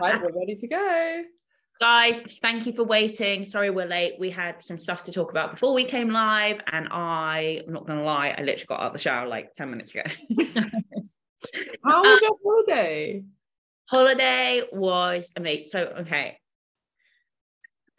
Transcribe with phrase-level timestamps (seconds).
[0.00, 1.22] Right, we're ready to go.
[1.78, 3.44] Guys, thank you for waiting.
[3.44, 4.14] Sorry we're late.
[4.18, 7.86] We had some stuff to talk about before we came live, and I, I'm not
[7.86, 10.02] going to lie, I literally got out of the shower like 10 minutes ago.
[11.84, 13.22] How was um, your holiday?
[13.90, 15.68] Holiday was amazing.
[15.70, 16.38] So, okay.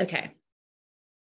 [0.01, 0.31] Okay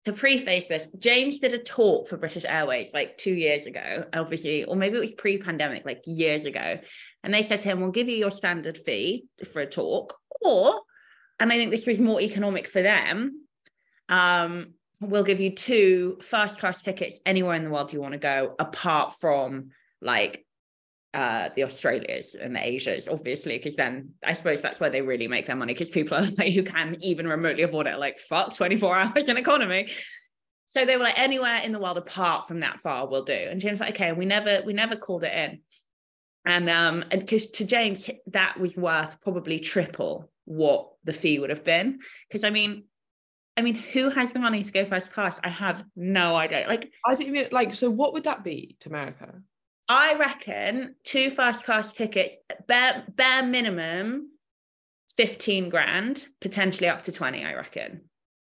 [0.06, 4.64] to preface this, James did a talk for British Airways like two years ago, obviously,
[4.64, 6.80] or maybe it was pre pandemic, like years ago.
[7.24, 10.82] And they said to him, We'll give you your standard fee for a talk, or,
[11.40, 13.46] and I think this was more economic for them,
[14.08, 18.20] um, we'll give you two first class tickets anywhere in the world you want to
[18.20, 20.46] go, apart from like
[21.16, 25.30] uh, the Australias and the Asias, obviously, because then I suppose that's where they really
[25.30, 28.54] make their money because people are like who can even remotely afford it, like fuck
[28.54, 29.90] 24 hours in economy.
[30.66, 33.34] So they were like, anywhere in the world apart from that far will do.
[33.34, 35.62] And James like, okay, we never we never called it in.
[36.46, 41.50] And um, and because to James, that was worth probably triple what the fee would
[41.50, 42.00] have been.
[42.28, 42.84] Because I mean,
[43.56, 45.40] I mean, who has the money to go first class?
[45.42, 46.66] I have no idea.
[46.68, 47.74] Like, I didn't even like.
[47.74, 49.42] So, what would that be to America?
[49.88, 52.36] I reckon two first class tickets,
[52.68, 54.30] bare, bare minimum
[55.16, 58.02] 15 grand, potentially up to 20, I reckon.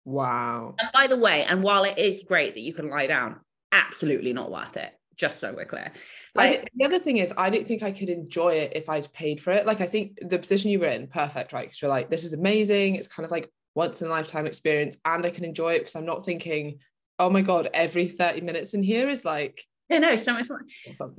[0.04, 0.74] Wow.
[0.78, 3.40] And by the way, and while it is great that you can lie down,
[3.72, 4.92] absolutely not worth it.
[5.16, 5.92] Just so we're clear.
[6.34, 9.40] Like the other thing is, I don't think I could enjoy it if I'd paid
[9.40, 9.66] for it.
[9.66, 11.66] Like I think the position you were in, perfect, right?
[11.66, 12.94] Because you're like, this is amazing.
[12.94, 15.96] It's kind of like once in a lifetime experience, and I can enjoy it because
[15.96, 16.78] I'm not thinking,
[17.18, 20.62] oh my god, every 30 minutes in here is like yeah, no, so much more.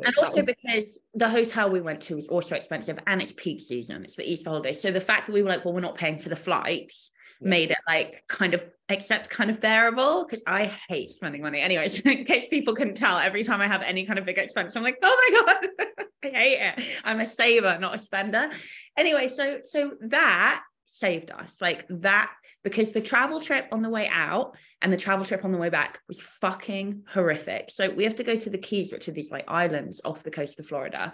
[0.05, 4.03] And also because the hotel we went to was also expensive and it's peak season,
[4.03, 4.73] it's the Easter holiday.
[4.73, 7.49] So the fact that we were like, well, we're not paying for the flights yeah.
[7.49, 11.59] made it like kind of except kind of bearable because I hate spending money.
[11.59, 14.75] Anyways, in case people couldn't tell, every time I have any kind of big expense,
[14.75, 15.69] I'm like, oh my God,
[16.23, 16.85] I hate it.
[17.03, 18.49] I'm a saver, not a spender.
[18.97, 21.57] Anyway, so so that saved us.
[21.61, 22.31] Like that
[22.63, 25.69] because the travel trip on the way out and the travel trip on the way
[25.69, 27.69] back was fucking horrific.
[27.69, 30.31] So we have to go to the Keys, which are these like islands off the
[30.31, 31.13] coast of Florida,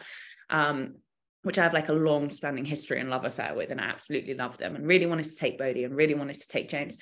[0.50, 0.96] um,
[1.44, 4.36] which I have like a long standing history and love affair with, and I absolutely
[4.36, 6.98] love them and really wanted to take Bodie and really wanted to take James.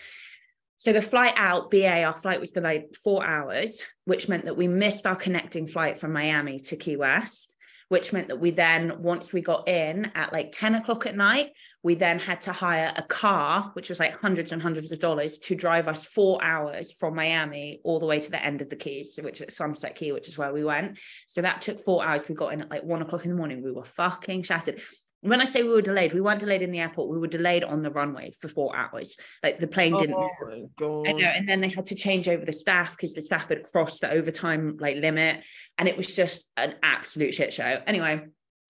[0.77, 4.67] So the flight out, BA, our flight was delayed four hours, which meant that we
[4.67, 7.56] missed our connecting flight from Miami to Key West
[7.89, 11.51] which meant that we then, once we got in at like 10 o'clock at night,
[11.83, 15.37] we then had to hire a car, which was like hundreds and hundreds of dollars
[15.37, 18.75] to drive us four hours from Miami all the way to the end of the
[18.75, 20.97] Keys, which is Sunset Key, which is where we went.
[21.27, 22.27] So that took four hours.
[22.27, 23.63] We got in at like one o'clock in the morning.
[23.63, 24.81] We were fucking shattered
[25.29, 27.09] when I say we were delayed, we weren't delayed in the airport.
[27.09, 29.15] We were delayed on the runway for four hours.
[29.43, 30.15] Like the plane didn't.
[30.15, 31.07] Oh my god!
[31.07, 33.63] I know, and then they had to change over the staff because the staff had
[33.63, 35.41] crossed the overtime like limit,
[35.77, 37.81] and it was just an absolute shit show.
[37.87, 38.25] Anyway,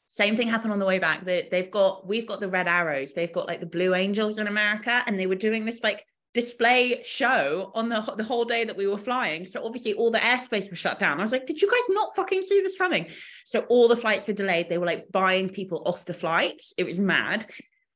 [0.08, 1.26] same thing happened on the way back.
[1.26, 3.14] They, they've got we've got the red arrows.
[3.14, 6.04] They've got like the blue angels in America, and they were doing this like
[6.38, 9.44] display show on the, the whole day that we were flying.
[9.44, 11.20] So obviously all the airspace was shut down.
[11.20, 13.08] I was like, did you guys not fucking see this coming?
[13.44, 14.70] So all the flights were delayed.
[14.70, 16.76] They were like buying people off the flights.
[16.78, 17.48] It was mad.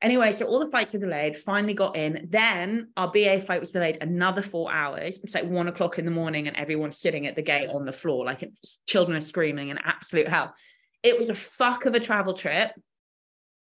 [0.01, 2.25] Anyway, so all the flights were delayed, finally got in.
[2.27, 5.19] Then our BA flight was delayed another four hours.
[5.23, 7.93] It's like one o'clock in the morning and everyone's sitting at the gate on the
[7.93, 8.43] floor, like
[8.87, 10.55] children are screaming and absolute hell.
[11.03, 12.71] It was a fuck of a travel trip.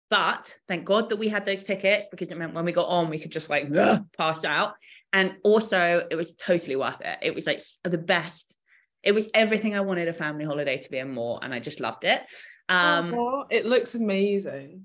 [0.09, 3.11] But thank God that we had those tickets because it meant when we got on,
[3.11, 3.73] we could just like
[4.17, 4.75] pass out.
[5.13, 7.19] And also, it was totally worth it.
[7.23, 8.57] It was like the best.
[9.03, 11.41] It was everything I wanted a family holiday to be and more.
[11.43, 12.23] And I just loved it.
[12.69, 14.85] Um, oh, it looks amazing.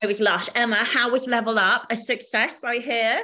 [0.00, 0.48] It was lush.
[0.54, 1.86] Emma, how was Level Up?
[1.90, 3.20] A success, I hear.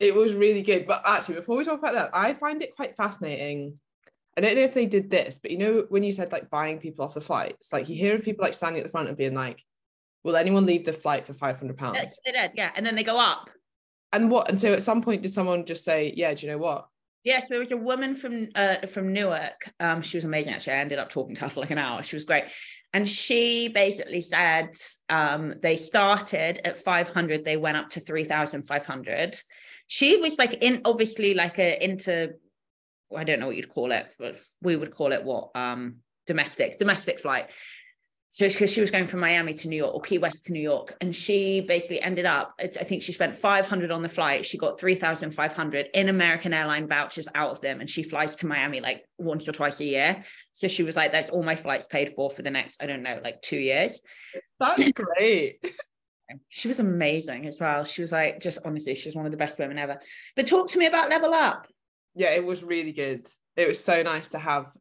[0.00, 0.86] It was really good.
[0.86, 3.78] But actually, before we talk about that, I find it quite fascinating.
[4.36, 6.78] I don't know if they did this, but you know, when you said like buying
[6.78, 9.16] people off the flights, like you hear of people like standing at the front and
[9.16, 9.62] being like,
[10.24, 12.18] Will anyone leave the flight for five hundred pounds?
[12.24, 13.50] They did, yeah, and then they go up.
[14.12, 14.48] And what?
[14.48, 16.86] And so at some point, did someone just say, "Yeah, do you know what?"
[17.24, 19.70] Yes, yeah, so there was a woman from uh, from Newark.
[19.80, 20.54] Um, she was amazing.
[20.54, 22.02] Actually, I ended up talking to her for like an hour.
[22.02, 22.44] She was great,
[22.92, 24.76] and she basically said
[25.10, 29.36] um, they started at five hundred, they went up to three thousand five hundred.
[29.86, 32.34] She was like in obviously like a into
[33.14, 35.96] I don't know what you'd call it, but we would call it what um
[36.26, 37.50] domestic domestic flight
[38.34, 40.60] so because she was going from Miami to New York or Key West to New
[40.60, 42.52] York, and she basically ended up.
[42.58, 44.44] I think she spent 500 on the flight.
[44.44, 48.80] She got 3,500 in American airline vouchers out of them, and she flies to Miami
[48.80, 50.24] like once or twice a year.
[50.50, 53.04] So she was like, "That's all my flights paid for for the next, I don't
[53.04, 54.00] know, like two years."
[54.58, 55.64] That's great.
[56.48, 57.84] she was amazing as well.
[57.84, 60.00] She was like, just honestly, she was one of the best women ever.
[60.34, 61.68] But talk to me about Level Up.
[62.16, 63.28] Yeah, it was really good.
[63.56, 64.76] It was so nice to have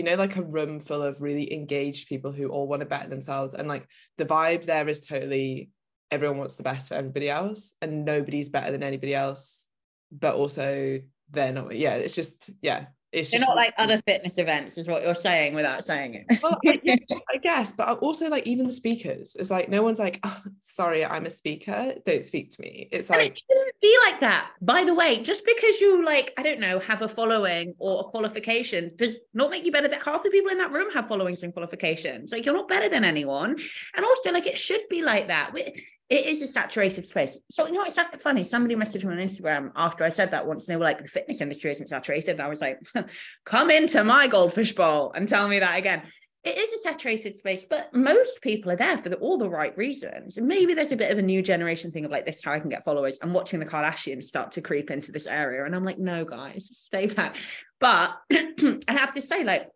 [0.00, 3.10] you know, like a room full of really engaged people who all want to better
[3.10, 3.52] themselves.
[3.52, 3.86] And like
[4.16, 5.68] the vibe there is totally
[6.10, 9.66] everyone wants the best for everybody else and nobody's better than anybody else.
[10.10, 11.00] But also
[11.30, 15.02] they're not, yeah, it's just, yeah, it's They're not like other fitness events, is what
[15.02, 16.38] you're saying without saying it.
[16.42, 16.80] well, I,
[17.34, 21.04] I, guess, but also like even the speakers, it's like no one's like, oh, sorry,
[21.04, 22.88] I'm a speaker, don't speak to me.
[22.92, 24.50] It's like and it shouldn't be like that.
[24.62, 28.04] By the way, just because you like, I don't know, have a following or a
[28.04, 29.88] qualification does not make you better.
[29.88, 32.30] That half the people in that room have followings and qualifications.
[32.30, 33.56] Like you're not better than anyone.
[33.96, 35.52] And also, like it should be like that.
[35.52, 37.38] We, it is a saturated space.
[37.50, 38.42] So you know, it's funny.
[38.42, 41.08] Somebody messaged me on Instagram after I said that once, and they were like, "The
[41.08, 42.78] fitness industry isn't saturated." And I was like,
[43.46, 46.02] "Come into my goldfish bowl and tell me that again."
[46.42, 49.76] It is a saturated space, but most people are there for the, all the right
[49.76, 50.38] reasons.
[50.40, 52.70] Maybe there's a bit of a new generation thing of like, this how I can
[52.70, 53.18] get followers.
[53.20, 56.70] I'm watching the Kardashians start to creep into this area, and I'm like, no, guys,
[56.72, 57.36] stay back.
[57.78, 59.68] But I have to say, like,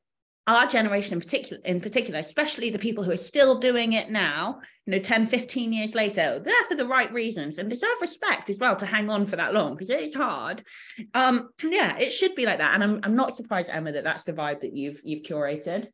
[0.47, 4.61] our generation in particular in particular especially the people who are still doing it now
[4.87, 8.59] you know 10 15 years later they're for the right reasons and deserve respect as
[8.59, 10.63] well to hang on for that long because it is hard.
[11.15, 14.25] Um yeah it should be like that and I'm, I'm not surprised emma that that's
[14.25, 15.89] the vibe that you've you've curated.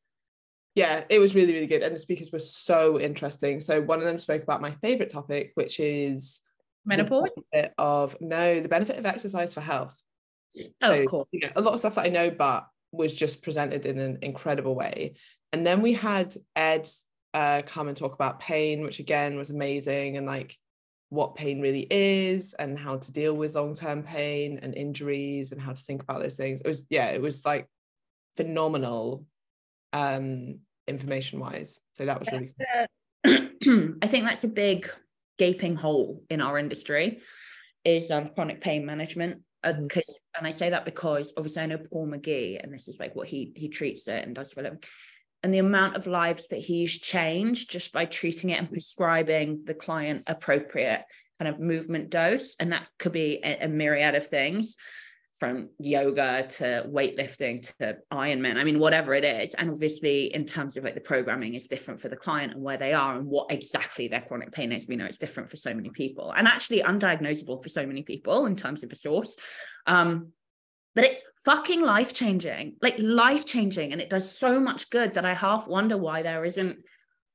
[0.75, 3.61] Yeah it was really really good and the speakers were so interesting.
[3.61, 6.41] So one of them spoke about my favorite topic which is
[6.85, 7.29] menopause?
[7.79, 10.03] of no the benefit of exercise for health.
[10.83, 11.29] Oh, so, of course.
[11.31, 14.19] you know, a lot of stuff that i know but was just presented in an
[14.23, 15.15] incredible way.
[15.53, 16.89] And then we had Ed
[17.35, 20.57] uh, come and talk about pain, which again was amazing, and like
[21.11, 25.73] what pain really is and how to deal with long-term pain and injuries and how
[25.73, 26.61] to think about those things.
[26.61, 27.69] It was yeah, it was like
[28.37, 29.27] phenomenal
[29.93, 31.79] um information wise.
[31.95, 32.53] So that was really
[33.25, 33.95] cool.
[34.03, 34.91] I think that's a big
[35.39, 37.21] gaping hole in our industry
[37.85, 41.79] is um, chronic pain management because uh, and I say that because obviously I know
[41.79, 44.79] Paul McGee and this is like what he he treats it and does for them
[45.43, 49.75] and the amount of lives that he's changed just by treating it and prescribing the
[49.75, 51.05] client appropriate
[51.39, 54.77] kind of movement dose and that could be a, a myriad of things
[55.41, 58.59] from yoga to weightlifting to Ironman.
[58.59, 59.55] I mean, whatever it is.
[59.55, 62.77] And obviously, in terms of like the programming is different for the client and where
[62.77, 64.87] they are and what exactly their chronic pain is.
[64.87, 68.45] We know it's different for so many people and actually undiagnosable for so many people
[68.45, 69.35] in terms of the source.
[69.87, 70.33] Um,
[70.95, 73.93] but it's fucking life changing, like life changing.
[73.93, 76.81] And it does so much good that I half wonder why there isn't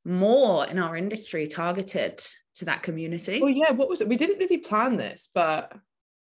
[0.06, 2.24] more in our industry targeted
[2.58, 3.42] to that community.
[3.42, 4.08] Well, yeah, what was it?
[4.08, 5.74] We didn't really plan this, but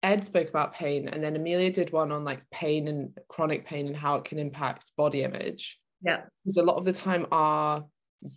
[0.04, 3.88] Ed spoke about pain, and then Amelia did one on like pain and chronic pain
[3.88, 5.80] and how it can impact body image.
[6.02, 6.22] Yeah.
[6.44, 7.86] Because a lot of the time, our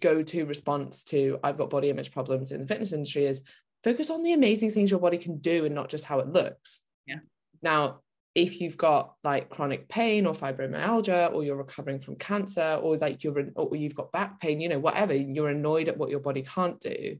[0.02, 3.42] go to response to I've got body image problems in the fitness industry is
[3.82, 6.80] focus on the amazing things your body can do and not just how it looks.
[7.06, 7.20] Yeah.
[7.62, 8.00] Now,
[8.34, 13.24] if you've got like chronic pain or fibromyalgia or you're recovering from cancer or like
[13.24, 16.42] you're or you've got back pain, you know, whatever, you're annoyed at what your body
[16.42, 17.16] can't do,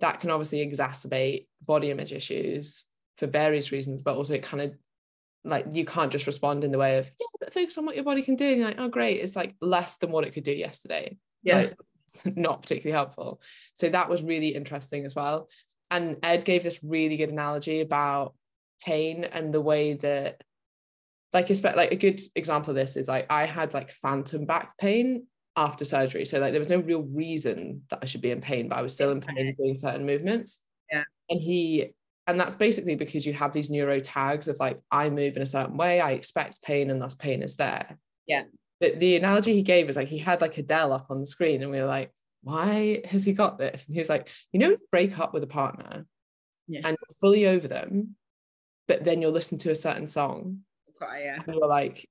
[0.00, 2.84] that can obviously exacerbate body image issues
[3.18, 4.74] for various reasons, but also it kind of
[5.44, 8.04] like you can't just respond in the way of yeah, but focus on what your
[8.04, 8.48] body can do.
[8.48, 11.16] And you're like, oh great, it's like less than what it could do yesterday.
[11.42, 11.56] Yeah.
[11.56, 11.76] Like,
[12.36, 13.40] not particularly helpful.
[13.74, 15.48] So that was really interesting as well.
[15.90, 18.34] And Ed gave this really good analogy about
[18.84, 20.42] pain and the way that
[21.32, 25.26] like like a good example of this is like I had like phantom back pain
[25.56, 26.24] after surgery.
[26.24, 28.82] So like there was no real reason that I should be in pain, but I
[28.82, 30.58] was still in pain doing certain movements.
[30.92, 31.02] Yeah.
[31.28, 31.92] And he
[32.26, 35.46] and that's basically because you have these neuro tags of like I move in a
[35.46, 37.98] certain way, I expect pain, and thus pain is there.
[38.26, 38.44] Yeah.
[38.80, 41.62] But the analogy he gave was like he had like Adele up on the screen,
[41.62, 42.10] and we were like,
[42.42, 43.86] why has he got this?
[43.86, 46.06] And he was like, you know, break up with a partner
[46.68, 46.80] yeah.
[46.84, 48.16] and fully over them,
[48.86, 50.60] but then you'll listen to a certain song.
[50.96, 51.38] Cry, yeah.
[51.44, 52.08] And you're like,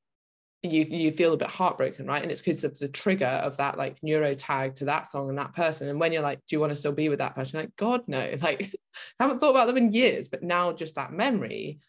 [0.63, 2.21] you you feel a bit heartbroken, right?
[2.21, 5.37] And it's because of the trigger of that like neuro tag to that song and
[5.37, 5.89] that person.
[5.89, 7.59] And when you're like, do you want to still be with that person?
[7.59, 8.35] like, God, no.
[8.41, 8.73] Like,
[9.19, 11.79] haven't thought about them in years, but now just that memory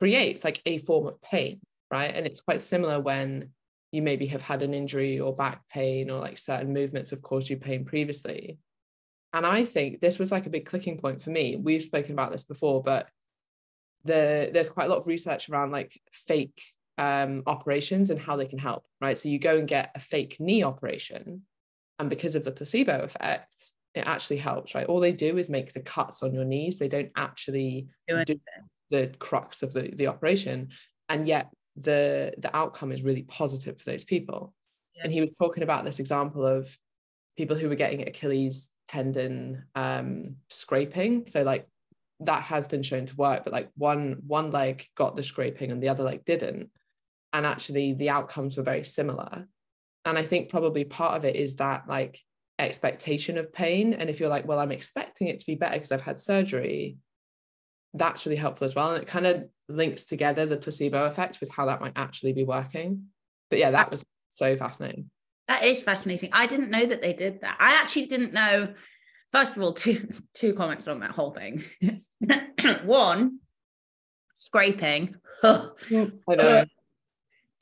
[0.00, 1.60] creates like a form of pain,
[1.90, 2.12] right?
[2.14, 3.50] And it's quite similar when
[3.92, 7.48] you maybe have had an injury or back pain or like certain movements have caused
[7.48, 8.58] you pain previously.
[9.32, 11.56] And I think this was like a big clicking point for me.
[11.56, 13.08] We've spoken about this before, but
[14.04, 16.60] the there's quite a lot of research around like fake
[16.98, 19.16] um, operations and how they can help, right?
[19.16, 21.42] So you go and get a fake knee operation,
[21.98, 24.86] And because of the placebo effect, it actually helps, right?
[24.86, 26.78] All they do is make the cuts on your knees.
[26.78, 28.40] They don't actually do, do
[28.90, 30.70] the crux of the, the operation.
[31.08, 34.54] And yet the the outcome is really positive for those people.
[34.94, 35.04] Yeah.
[35.04, 36.76] And he was talking about this example of
[37.36, 41.26] people who were getting Achilles tendon um, scraping.
[41.26, 41.66] So like
[42.20, 45.82] that has been shown to work, but like one one leg got the scraping and
[45.82, 46.70] the other leg didn't.
[47.34, 49.46] And actually the outcomes were very similar.
[50.06, 52.20] And I think probably part of it is that like
[52.58, 53.92] expectation of pain.
[53.92, 56.96] And if you're like, well, I'm expecting it to be better because I've had surgery,
[57.92, 58.92] that's really helpful as well.
[58.92, 62.44] And it kind of links together the placebo effect with how that might actually be
[62.44, 63.06] working.
[63.50, 65.10] But yeah, that was so fascinating.
[65.48, 66.30] That is fascinating.
[66.32, 67.56] I didn't know that they did that.
[67.58, 68.74] I actually didn't know.
[69.30, 71.62] First of all, two two comments on that whole thing.
[72.84, 73.40] One,
[74.34, 75.16] scraping.
[75.42, 76.12] Oh, I know.
[76.28, 76.64] Uh,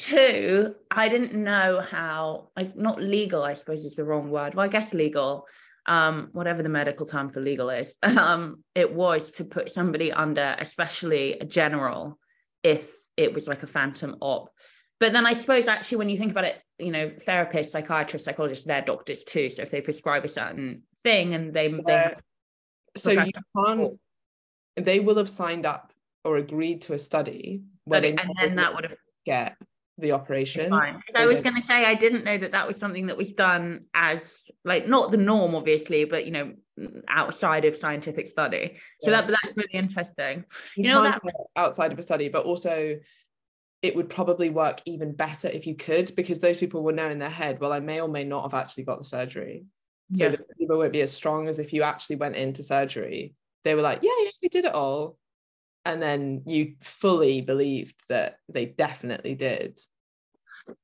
[0.03, 4.55] Two, I didn't know how like not legal, I suppose is the wrong word.
[4.55, 5.47] Well, I guess legal,
[5.87, 10.57] um, whatever the medical term for legal is, um, it was to put somebody under,
[10.59, 12.19] especially a general,
[12.65, 14.51] if it was like a phantom op.
[14.99, 18.65] But then I suppose actually when you think about it, you know, therapists, psychiatrists, psychologists,
[18.65, 19.51] they're doctors too.
[19.51, 22.15] So if they prescribe a certain thing and they, they
[22.97, 23.93] so you can't
[24.77, 25.93] they will have signed up
[26.25, 29.57] or agreed to a study where and then that would have get
[29.99, 30.73] the operation.
[30.73, 33.85] I was going to say I didn't know that that was something that was done
[33.95, 36.55] as like not the norm, obviously, but you know,
[37.09, 38.79] outside of scientific study.
[39.01, 39.21] So yeah.
[39.21, 40.45] that that's really interesting.
[40.77, 41.23] You, you know that
[41.57, 42.99] outside of a study, but also
[43.83, 47.19] it would probably work even better if you could, because those people will know in
[47.19, 49.65] their head, well, I may or may not have actually got the surgery.
[50.15, 50.31] So yeah.
[50.31, 53.35] the placebo won't be as strong as if you actually went into surgery.
[53.65, 55.19] They were like, yeah, yeah, we did it all
[55.85, 59.81] and then you fully believed that they definitely did.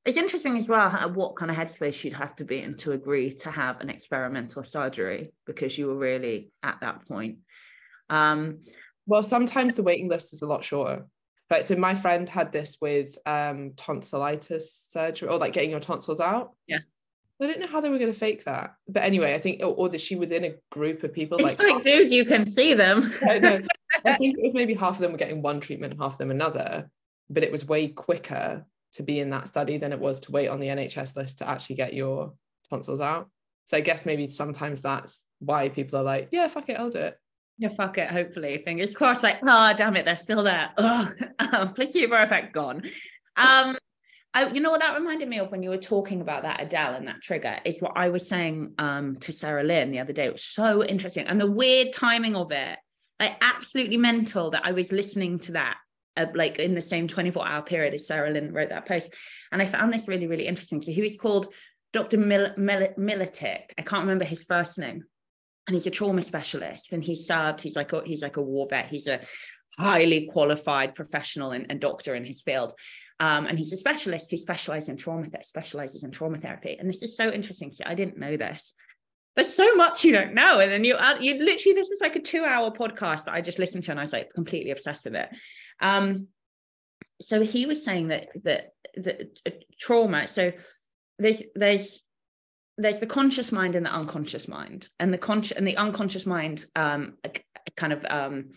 [0.05, 3.31] It's interesting as well what kind of headspace you'd have to be in to agree
[3.31, 7.39] to have an experimental surgery because you were really at that point.
[8.11, 8.61] Um,
[9.07, 11.07] well sometimes the waiting list is a lot shorter.
[11.51, 16.21] Right so my friend had this with um, tonsillitis surgery or like getting your tonsils
[16.21, 16.53] out.
[16.67, 16.79] Yeah
[17.41, 18.75] I don't know how they were going to fake that.
[18.89, 21.59] But anyway, I think, or, or that she was in a group of people it's
[21.59, 23.13] like, like dude, you can see them.
[23.29, 23.61] I, know.
[24.05, 26.31] I think it was maybe half of them were getting one treatment, half of them
[26.31, 26.91] another,
[27.31, 28.65] but it was way quicker
[28.95, 31.49] to be in that study than it was to wait on the NHS list to
[31.49, 32.33] actually get your
[32.69, 33.29] tonsils out.
[33.67, 36.99] So I guess maybe sometimes that's why people are like, yeah, fuck it, I'll do
[36.99, 37.19] it.
[37.59, 38.09] Yeah, fuck it.
[38.09, 39.25] Hopefully, fingers crossed.
[39.25, 40.71] Like, oh damn it, they're still there.
[40.79, 41.13] Oh,
[41.53, 42.83] um, placebo effect gone.
[43.37, 43.77] Um,
[44.35, 46.95] I, you know what that reminded me of when you were talking about that Adele
[46.95, 50.27] and that trigger is what I was saying um, to Sarah Lynn the other day.
[50.27, 52.79] It was so interesting, and the weird timing of it,
[53.19, 55.79] like absolutely mental that I was listening to that
[56.19, 59.09] uh, like in the same 24 hour period as Sarah Lynn wrote that post.
[59.53, 60.83] And I found this really, really interesting.
[60.83, 61.53] So he was called
[61.93, 62.19] Dr.
[62.19, 63.71] Mil- Mil- Militic.
[63.79, 65.05] I can't remember his first name.
[65.67, 68.67] And he's a trauma specialist and he served, he's like a, he's like a war
[68.69, 68.89] vet.
[68.89, 69.21] He's a
[69.77, 72.73] highly qualified professional and, and doctor in his field.
[73.21, 74.31] Um, and he's a specialist.
[74.31, 76.77] He specializes in trauma, specializes in trauma therapy.
[76.79, 77.73] And this is so interesting.
[77.73, 78.73] See, I didn't know this.
[79.35, 82.17] There's so much you don't know, and then you, uh, you literally, this was like
[82.17, 85.15] a two-hour podcast that I just listened to, and I was like completely obsessed with
[85.15, 85.29] it.
[85.81, 86.27] Um,
[87.23, 90.27] so he was saying that that the uh, trauma.
[90.27, 90.53] So
[91.21, 92.03] there's there's
[92.77, 96.65] there's the conscious mind and the unconscious mind, and the conscious and the unconscious mind
[96.75, 97.19] um,
[97.77, 98.51] kind of um,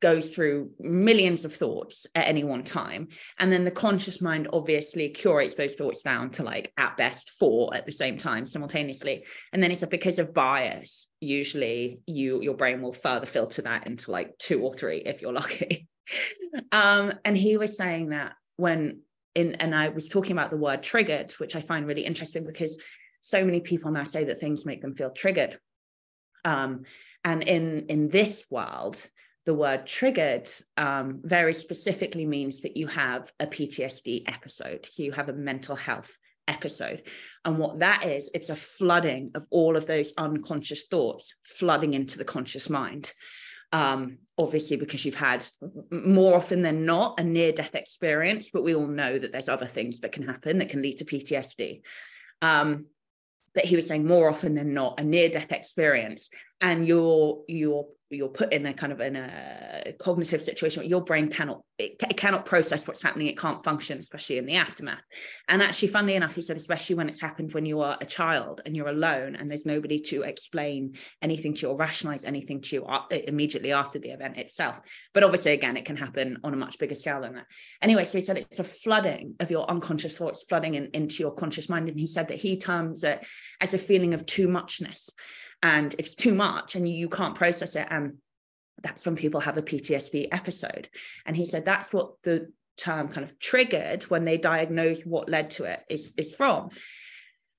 [0.00, 3.08] go through millions of thoughts at any one time.
[3.38, 7.74] And then the conscious mind obviously curates those thoughts down to like at best four
[7.74, 9.24] at the same time simultaneously.
[9.52, 14.10] And then it's because of bias usually you your brain will further filter that into
[14.10, 15.88] like two or three if you're lucky.
[16.70, 19.00] Um and he was saying that when
[19.34, 22.78] in and I was talking about the word triggered which I find really interesting because
[23.20, 25.58] so many people now say that things make them feel triggered.
[26.44, 26.84] Um
[27.24, 29.04] and in in this world
[29.46, 34.86] the word triggered um, very specifically means that you have a ptsd episode.
[34.90, 37.02] So you have a mental health episode.
[37.44, 42.18] And what that is it's a flooding of all of those unconscious thoughts flooding into
[42.18, 43.12] the conscious mind.
[43.72, 45.44] Um, obviously because you've had
[45.90, 49.66] more often than not a near death experience but we all know that there's other
[49.66, 51.80] things that can happen that can lead to ptsd
[52.42, 52.86] um,
[53.56, 56.28] but he was saying more often than not a near death experience.
[56.60, 61.02] And you're you're you're put in a kind of in a cognitive situation where your
[61.02, 63.26] brain cannot it, it, cannot process what's happening.
[63.26, 65.02] It can't function, especially in the aftermath.
[65.48, 68.62] And actually, funnily enough, he said, especially when it's happened when you are a child
[68.64, 72.76] and you're alone and there's nobody to explain anything to you or rationalize anything to
[72.76, 74.80] you immediately after the event itself.
[75.12, 77.46] But obviously, again, it can happen on a much bigger scale than that.
[77.82, 81.34] Anyway, so he said it's a flooding of your unconscious thoughts flooding in, into your
[81.34, 81.88] conscious mind.
[81.88, 83.26] And he said that he terms it
[83.60, 85.10] as a feeling of too muchness
[85.62, 87.86] and it's too much and you, you can't process it.
[87.90, 88.18] And
[88.82, 90.88] that's when people have a PTSD episode.
[91.24, 95.50] And he said that's what the term kind of triggered when they diagnosed what led
[95.52, 96.70] to it is, is from.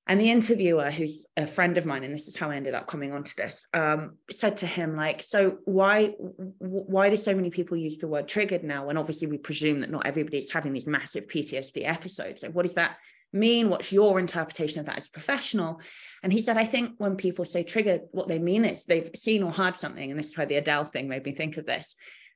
[0.10, 2.88] And the interviewer, who's a friend of mine, and this is how I ended up
[2.88, 6.14] coming onto this, um, said to him, like, so why
[6.60, 8.86] why do so many people use the word triggered now?
[8.86, 12.40] When obviously we presume that not everybody is having these massive PTSD episodes.
[12.40, 12.98] So what is that
[13.34, 13.70] mean?
[13.70, 15.82] What's your interpretation of that as professional?
[16.24, 19.44] And he said, I think when people say triggered, what they mean is they've seen
[19.44, 20.10] or heard something.
[20.10, 21.96] And this is why the Adele thing made me think of this.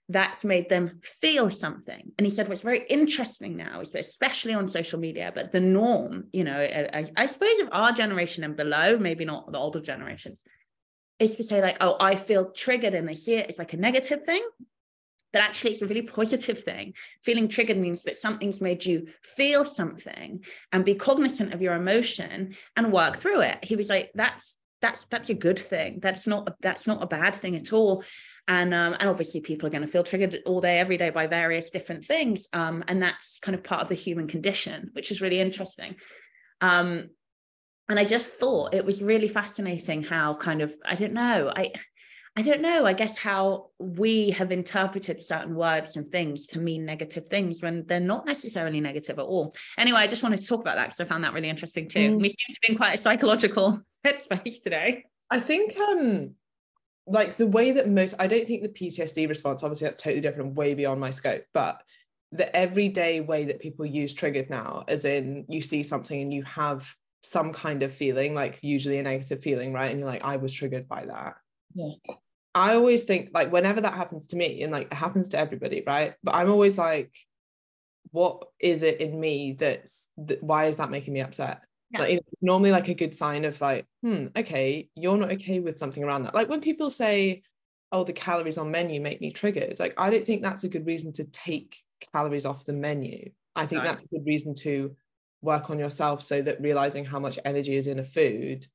[0.10, 2.12] That's made them feel something.
[2.18, 5.62] And he said, what's very interesting now is that, especially on social media, but the
[5.62, 9.80] norm, you know, I, I suppose of our generation and below, maybe not the older
[9.80, 10.44] generations,
[11.20, 12.94] is to say, like, oh, I feel triggered.
[12.94, 14.46] And they see it as like a negative thing
[15.34, 16.94] that actually it's a really positive thing.
[17.24, 22.56] Feeling triggered means that something's made you feel something and be cognizant of your emotion
[22.76, 23.64] and work through it.
[23.64, 26.00] He was like, that's that's that's a good thing.
[26.02, 28.04] That's not that's not a bad thing at all.
[28.48, 31.28] And um, and obviously people are going to feel triggered all day, every day by
[31.28, 32.48] various different things.
[32.52, 35.96] Um, and that's kind of part of the human condition, which is really interesting.
[36.60, 37.10] Um,
[37.88, 41.74] and I just thought it was really fascinating how kind of I don't know I
[42.38, 46.86] I don't know, I guess how we have interpreted certain words and things to mean
[46.86, 49.54] negative things when they're not necessarily negative at all.
[49.78, 52.16] Anyway, I just wanted to talk about that because I found that really interesting too.
[52.16, 52.22] Mm.
[52.22, 55.04] We seem to be in quite a psychological headspace today.
[55.30, 56.36] I think um
[57.06, 60.56] like the way that most I don't think the PTSD response, obviously that's totally different,
[60.56, 61.82] way beyond my scope, but
[62.32, 66.44] the everyday way that people use triggered now, as in you see something and you
[66.44, 66.88] have
[67.24, 69.92] some kind of feeling, like usually a negative feeling, right?
[69.92, 71.36] And you're like, I was triggered by that
[71.74, 71.94] yeah.
[72.54, 75.84] I always think like whenever that happens to me, and like it happens to everybody,
[75.86, 76.16] right?
[76.24, 77.16] But I'm always like,
[78.12, 81.62] what is it in me that's that, why is that making me upset?
[81.92, 82.00] Yeah.
[82.00, 85.60] Like, you know, normally like a good sign of like, hmm, okay, you're not okay
[85.60, 86.36] with something around that.
[86.36, 87.44] Like when people say,
[87.92, 90.86] oh, the calories on menu make me triggered, like I don't think that's a good
[90.86, 91.78] reason to take
[92.12, 93.32] calories off the menu.
[93.56, 94.96] I think that's a good reason to
[95.42, 98.66] work on yourself so that realizing how much energy is in a food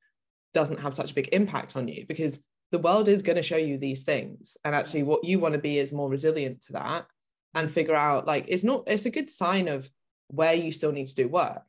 [0.52, 3.57] doesn't have such a big impact on you because the world is going to show
[3.57, 7.07] you these things and actually what you want to be is more resilient to that
[7.55, 9.88] and figure out like it's not it's a good sign of
[10.29, 11.62] where you still need to do work.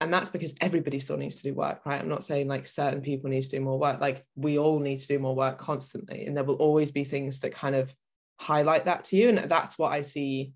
[0.00, 2.00] And that's because everybody still needs to do work right?
[2.00, 4.00] I'm not saying like certain people need to do more work.
[4.00, 7.40] Like we all need to do more work constantly and there will always be things
[7.40, 7.94] that kind of
[8.40, 10.52] highlight that to you and that's what i see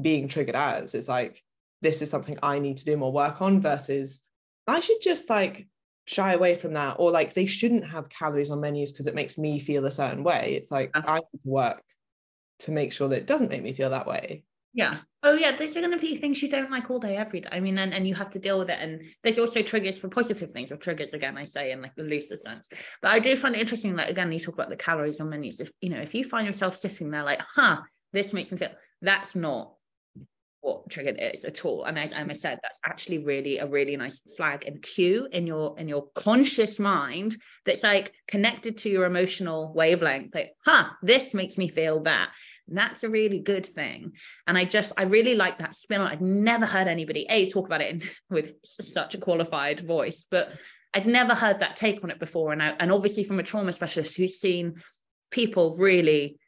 [0.00, 1.42] being triggered as is like
[1.82, 4.20] this is something i need to do more work on versus
[4.66, 5.66] i should just like
[6.10, 9.38] shy away from that or like they shouldn't have calories on menus because it makes
[9.38, 10.54] me feel a certain way.
[10.56, 11.84] It's like i need to work
[12.60, 14.42] to make sure that it doesn't make me feel that way.
[14.74, 14.98] Yeah.
[15.22, 17.48] Oh yeah these are going to be things you don't like all day every day.
[17.52, 20.08] I mean and, and you have to deal with it and there's also triggers for
[20.08, 22.66] positive things or triggers again i say in like the looser sense.
[23.00, 25.60] But i do find it interesting like again you talk about the calories on menus.
[25.60, 28.70] If you know if you find yourself sitting there like huh this makes me feel
[29.00, 29.74] that's not
[30.60, 31.84] what triggered is at all.
[31.84, 35.78] And as emma said that's actually really a really nice flag and cue in your
[35.78, 41.56] in your conscious mind that's like connected to your emotional wavelength like huh this makes
[41.56, 42.30] me feel that.
[42.68, 44.12] And that's a really good thing.
[44.46, 47.82] And i just i really like that spin i'd never heard anybody a talk about
[47.82, 50.52] it in, with such a qualified voice but
[50.94, 52.52] i'd never heard that take on it before.
[52.52, 54.74] And I, and obviously from a trauma specialist who's seen
[55.30, 56.38] people really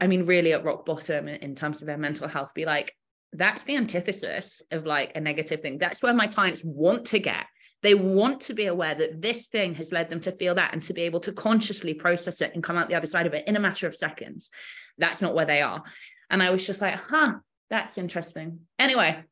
[0.00, 2.94] I mean, really at rock bottom in terms of their mental health, be like,
[3.32, 5.78] that's the antithesis of like a negative thing.
[5.78, 7.46] That's where my clients want to get.
[7.82, 10.82] They want to be aware that this thing has led them to feel that and
[10.84, 13.48] to be able to consciously process it and come out the other side of it
[13.48, 14.50] in a matter of seconds.
[14.98, 15.82] That's not where they are.
[16.30, 17.34] And I was just like, huh,
[17.70, 18.60] that's interesting.
[18.78, 19.24] Anyway.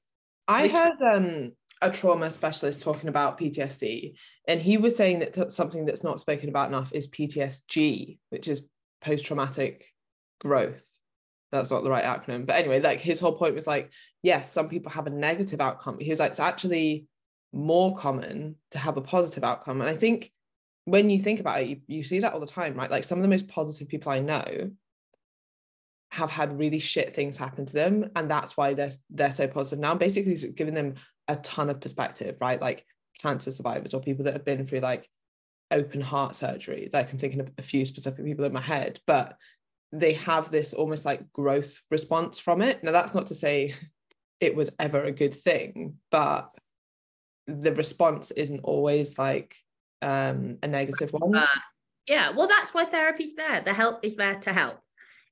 [0.49, 4.15] I heard um, a trauma specialist talking about PTSD,
[4.49, 8.65] and he was saying that something that's not spoken about enough is PTSG, which is
[9.01, 9.87] post traumatic
[10.41, 10.99] growth
[11.53, 12.47] that's not the right acronym.
[12.47, 13.91] But anyway like his whole point was like
[14.23, 17.07] yes some people have a negative outcome he was like it's actually
[17.53, 19.81] more common to have a positive outcome.
[19.81, 20.31] And i think
[20.85, 22.91] when you think about it you, you see that all the time right?
[22.91, 24.71] Like some of the most positive people i know
[26.13, 29.79] have had really shit things happen to them and that's why they're they're so positive
[29.79, 29.95] now.
[29.95, 30.95] Basically it's giving them
[31.29, 32.61] a ton of perspective right?
[32.61, 32.85] Like
[33.21, 35.09] cancer survivors or people that have been through like
[35.71, 36.89] open heart surgery.
[36.93, 39.37] Like i'm thinking of a few specific people in my head but
[39.93, 42.83] they have this almost like growth response from it.
[42.83, 43.75] Now, that's not to say
[44.41, 46.49] it was ever a good thing, but
[47.47, 49.57] the response isn't always like
[50.03, 51.37] um, a negative one.
[51.37, 51.47] Uh,
[52.07, 53.61] yeah, well, that's why therapy's there.
[53.61, 54.81] The help is there to help.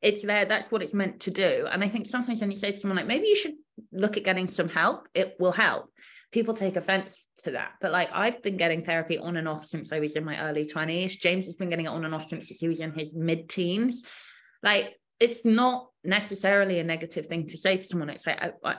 [0.02, 0.44] It's there.
[0.44, 1.66] That's what it's meant to do.
[1.70, 3.54] And I think sometimes when you say to someone like, maybe you should
[3.92, 5.90] look at getting some help, it will help.
[6.30, 7.72] People take offense to that.
[7.80, 10.66] But like I've been getting therapy on and off since I was in my early
[10.66, 11.18] 20s.
[11.18, 14.04] James has been getting it on and off since he was in his mid teens.
[14.62, 18.10] Like it's not necessarily a negative thing to say to someone.
[18.10, 18.76] It's like, I, I,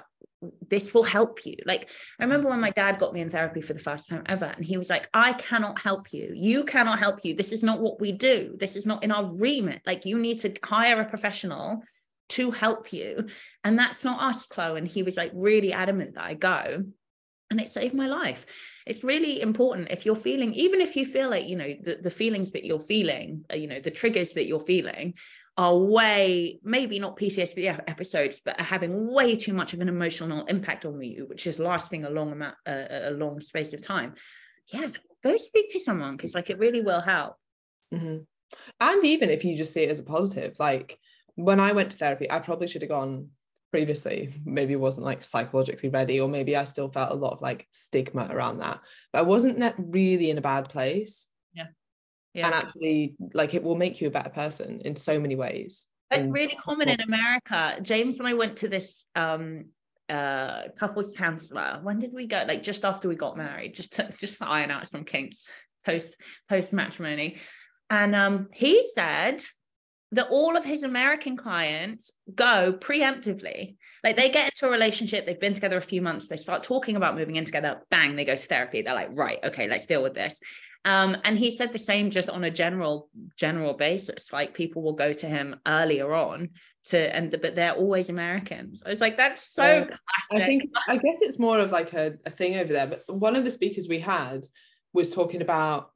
[0.70, 1.56] this will help you.
[1.66, 4.46] Like, I remember when my dad got me in therapy for the first time ever,
[4.46, 6.32] and he was like, I cannot help you.
[6.34, 7.34] You cannot help you.
[7.34, 8.56] This is not what we do.
[8.58, 9.82] This is not in our remit.
[9.86, 11.84] Like, you need to hire a professional
[12.30, 13.28] to help you.
[13.66, 14.78] And that's not us, Chloe.
[14.78, 16.86] And he was like really adamant that I go.
[17.52, 18.46] And it saved my life.
[18.86, 22.12] It's really important if you're feeling, even if you feel like, you know, the, the
[22.12, 25.16] feelings that you're feeling, uh, you know, the triggers that you're feeling,
[25.60, 30.46] are way maybe not PTSD episodes, but are having way too much of an emotional
[30.46, 34.14] impact on you, which is lasting a long amount, uh, a long space of time.
[34.68, 34.88] Yeah,
[35.22, 37.36] go speak to someone because like it really will help.
[37.94, 38.20] Mm-hmm.
[38.80, 40.98] And even if you just see it as a positive, like
[41.36, 43.28] when I went to therapy, I probably should have gone
[43.70, 44.34] previously.
[44.46, 48.30] Maybe wasn't like psychologically ready, or maybe I still felt a lot of like stigma
[48.32, 48.80] around that.
[49.12, 51.28] But I wasn't really in a bad place
[52.34, 52.46] yeah.
[52.46, 55.88] and actually like it will make you a better person in so many ways.
[56.12, 57.78] It's really common in america.
[57.82, 59.66] James and i went to this um
[60.10, 61.80] uh couples counselor.
[61.84, 62.44] When did we go?
[62.48, 65.46] Like just after we got married just to just to iron out some kinks
[65.86, 66.16] post
[66.48, 67.38] post matrimony.
[67.90, 69.44] And um he said
[70.12, 73.76] that all of his American clients go preemptively.
[74.04, 76.96] Like they get into a relationship, they've been together a few months, they start talking
[76.96, 78.82] about moving in together, bang, they go to therapy.
[78.82, 80.40] They're like, right, okay, let's deal with this.
[80.86, 84.32] Um, and he said the same just on a general general basis.
[84.32, 86.50] Like people will go to him earlier on
[86.86, 88.82] to, and but they're always Americans.
[88.86, 89.96] I was like, that's so uh,
[90.32, 92.88] I think I guess it's more of like a, a thing over there.
[92.88, 94.46] But one of the speakers we had
[94.94, 95.92] was talking about,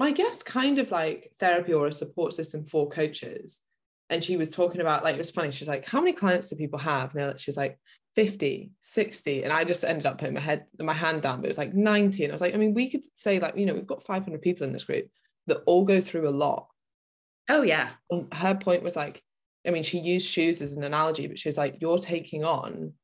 [0.00, 3.60] I guess, kind of like therapy or a support system for coaches.
[4.08, 5.50] And she was talking about like it was funny.
[5.50, 7.14] She's like, how many clients do people have?
[7.14, 7.78] And she's like,
[8.16, 11.50] 50 60 and i just ended up putting my head my hand down but it
[11.50, 13.74] was like 90 and i was like i mean we could say like you know
[13.74, 15.06] we've got 500 people in this group
[15.46, 16.66] that all go through a lot
[17.48, 19.22] oh yeah and her point was like
[19.66, 22.94] i mean she used shoes as an analogy but she was like you're taking on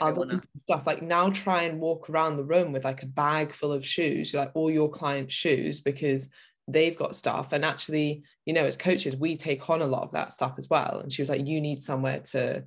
[0.00, 3.72] other stuff like now try and walk around the room with like a bag full
[3.72, 6.30] of shoes like all your clients shoes because
[6.68, 10.10] they've got stuff and actually you know as coaches we take on a lot of
[10.12, 12.60] that stuff as well and she was like you need somewhere to,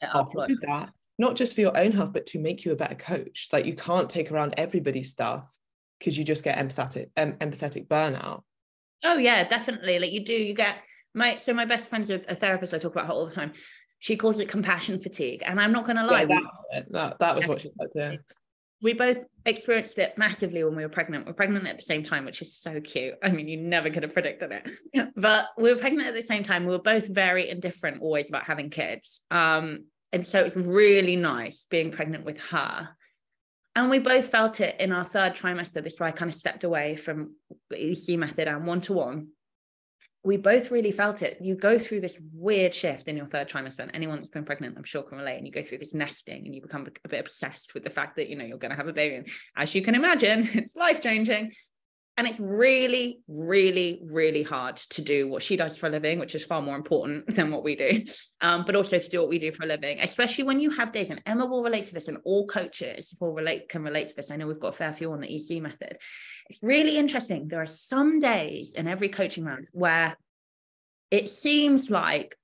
[0.00, 2.94] to offload that not just for your own health, but to make you a better
[2.94, 3.48] coach.
[3.52, 5.48] Like you can't take around everybody's stuff
[5.98, 8.42] because you just get empathetic, um, empathetic burnout.
[9.04, 9.98] Oh yeah, definitely.
[9.98, 10.78] Like you do, you get
[11.14, 12.74] my so my best friend's a, a therapist.
[12.74, 13.52] I talk about her all the time.
[14.02, 16.22] She calls it compassion fatigue, and I'm not going to lie.
[16.22, 17.88] Yeah, we, that, that was what she said.
[17.94, 18.16] Yeah.
[18.82, 21.24] We both experienced it massively when we were pregnant.
[21.24, 23.14] We're pregnant at the same time, which is so cute.
[23.22, 25.12] I mean, you never could have predicted it.
[25.16, 26.66] but we were pregnant at the same time.
[26.66, 29.20] We were both very indifferent always about having kids.
[29.30, 32.88] Um, and so it's really nice being pregnant with her.
[33.76, 35.74] And we both felt it in our third trimester.
[35.74, 37.36] This is why I kind of stepped away from
[37.72, 39.28] EC method and one to one.
[40.24, 41.38] We both really felt it.
[41.40, 44.76] You go through this weird shift in your third trimester, and anyone that's been pregnant,
[44.78, 45.38] I'm sure, can relate.
[45.38, 48.16] And you go through this nesting, and you become a bit obsessed with the fact
[48.16, 49.16] that you know you're going to have a baby.
[49.16, 51.52] And as you can imagine, it's life changing
[52.16, 56.34] and it's really really really hard to do what she does for a living which
[56.34, 58.02] is far more important than what we do.
[58.40, 60.92] Um, but also to do what we do for a living especially when you have
[60.92, 64.16] days and emma will relate to this and all coaches will relate can relate to
[64.16, 64.30] this.
[64.30, 65.98] I know we've got a fair few on the ec method.
[66.48, 67.48] It's really interesting.
[67.48, 70.16] There are some days in every coaching round where
[71.10, 72.36] it seems like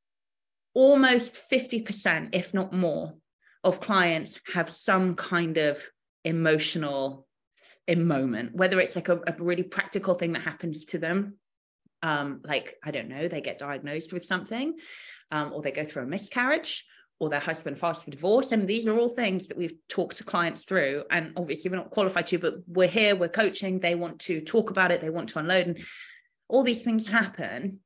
[0.74, 3.14] almost 50% if not more
[3.64, 5.82] of clients have some kind of
[6.24, 7.27] emotional
[7.88, 11.34] in moment, whether it's like a, a really practical thing that happens to them,
[12.02, 14.74] um, like I don't know, they get diagnosed with something,
[15.32, 16.86] um, or they go through a miscarriage,
[17.18, 18.52] or their husband files for divorce.
[18.52, 21.04] And these are all things that we've talked to clients through.
[21.10, 23.80] And obviously, we're not qualified to, but we're here, we're coaching.
[23.80, 25.84] They want to talk about it, they want to unload, and
[26.46, 27.80] all these things happen.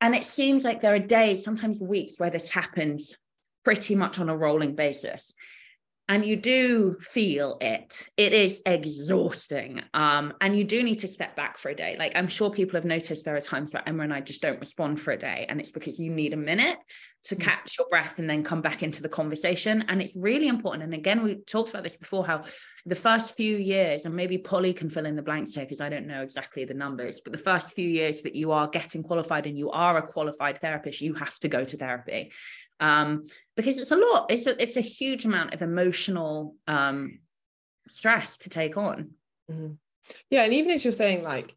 [0.00, 3.16] And it seems like there are days, sometimes weeks, where this happens
[3.64, 5.34] pretty much on a rolling basis
[6.08, 8.08] and you do feel it.
[8.16, 9.82] It is exhausting.
[9.94, 11.96] Um and you do need to step back for a day.
[11.98, 14.60] Like i'm sure people have noticed there are times that emma and i just don't
[14.60, 16.78] respond for a day and it's because you need a minute
[17.24, 17.40] to mm.
[17.40, 19.84] catch your breath and then come back into the conversation.
[19.88, 20.84] And it's really important.
[20.84, 22.44] And again we talked about this before how
[22.86, 25.88] the first few years and maybe polly can fill in the blanks here because i
[25.88, 29.46] don't know exactly the numbers but the first few years that you are getting qualified
[29.46, 32.32] and you are a qualified therapist you have to go to therapy
[32.80, 33.24] um,
[33.56, 34.30] because it's a lot.
[34.30, 37.18] It's a, it's a huge amount of emotional um,
[37.88, 39.10] stress to take on.
[39.50, 39.74] Mm-hmm.
[40.30, 41.56] Yeah, and even as you're saying like,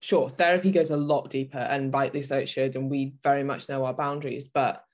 [0.00, 3.68] sure, therapy goes a lot deeper, and rightly so it should, and we very much
[3.68, 4.48] know our boundaries.
[4.48, 4.84] But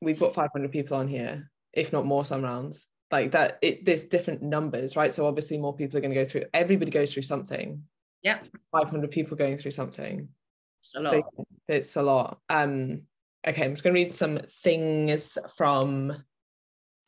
[0.00, 3.58] we've got 500 people on here, if not more, some rounds like that.
[3.62, 5.12] It there's different numbers, right?
[5.12, 6.44] So obviously more people are going to go through.
[6.54, 7.82] Everybody goes through something.
[8.22, 8.40] Yeah,
[8.72, 10.28] 500 people going through something.
[10.82, 11.12] It's a lot.
[11.12, 12.38] So it's a lot.
[12.48, 13.02] Um,
[13.46, 16.22] okay, I'm just going to read some things from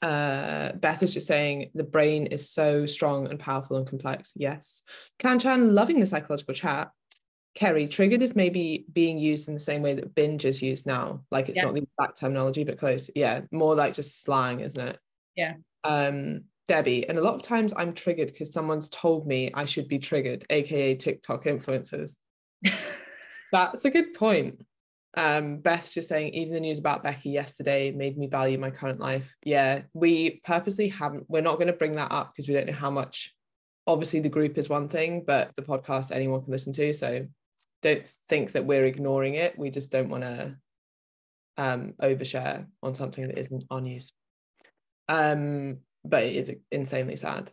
[0.02, 4.32] uh, Beth is just saying the brain is so strong and powerful and complex.
[4.34, 4.82] Yes.
[5.20, 6.90] Kanchan, loving the psychological chat.
[7.54, 11.22] Kerry, triggered is maybe being used in the same way that binge is used now.
[11.30, 11.64] Like it's yeah.
[11.64, 13.10] not the exact terminology, but close.
[13.14, 14.98] Yeah, more like just slang, isn't it?
[15.36, 15.54] Yeah.
[15.84, 19.86] Um, Debbie, and a lot of times I'm triggered because someone's told me I should
[19.86, 22.16] be triggered, aka TikTok influencers.
[23.52, 24.64] That's a good point.
[25.14, 28.98] Um, Beth's just saying, even the news about Becky yesterday made me value my current
[28.98, 29.34] life.
[29.44, 32.72] Yeah, we purposely haven't, we're not going to bring that up because we don't know
[32.72, 33.34] how much.
[33.86, 36.92] Obviously, the group is one thing, but the podcast anyone can listen to.
[36.92, 37.26] So
[37.82, 39.58] don't think that we're ignoring it.
[39.58, 40.56] We just don't want to
[41.56, 44.12] um, overshare on something that isn't our news.
[45.08, 47.50] Um, but it is insanely sad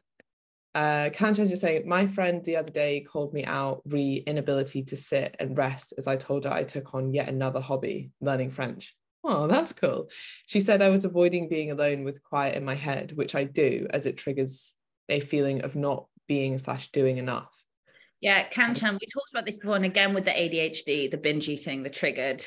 [0.75, 4.95] uh, Kanchan just saying, my friend the other day called me out re inability to
[4.95, 8.95] sit and rest as I told her I took on yet another hobby, learning French.
[9.23, 10.09] Oh, that's cool.
[10.45, 13.87] She said I was avoiding being alone with quiet in my head, which I do
[13.89, 14.73] as it triggers
[15.09, 17.63] a feeling of not being slash doing enough.
[18.21, 21.83] Yeah, Kanchan, we talked about this before, and again with the ADHD, the binge eating,
[21.83, 22.45] the triggered.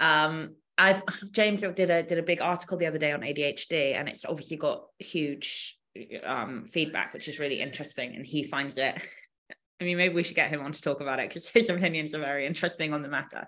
[0.00, 4.08] Um, I've James did a did a big article the other day on ADHD, and
[4.08, 5.79] it's obviously got huge
[6.24, 8.14] um, feedback, which is really interesting.
[8.14, 8.96] And he finds it.
[9.80, 12.14] I mean, maybe we should get him on to talk about it because his opinions
[12.14, 13.46] are very interesting on the matter.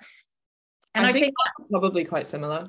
[0.95, 2.67] And I, I think, think probably quite similar.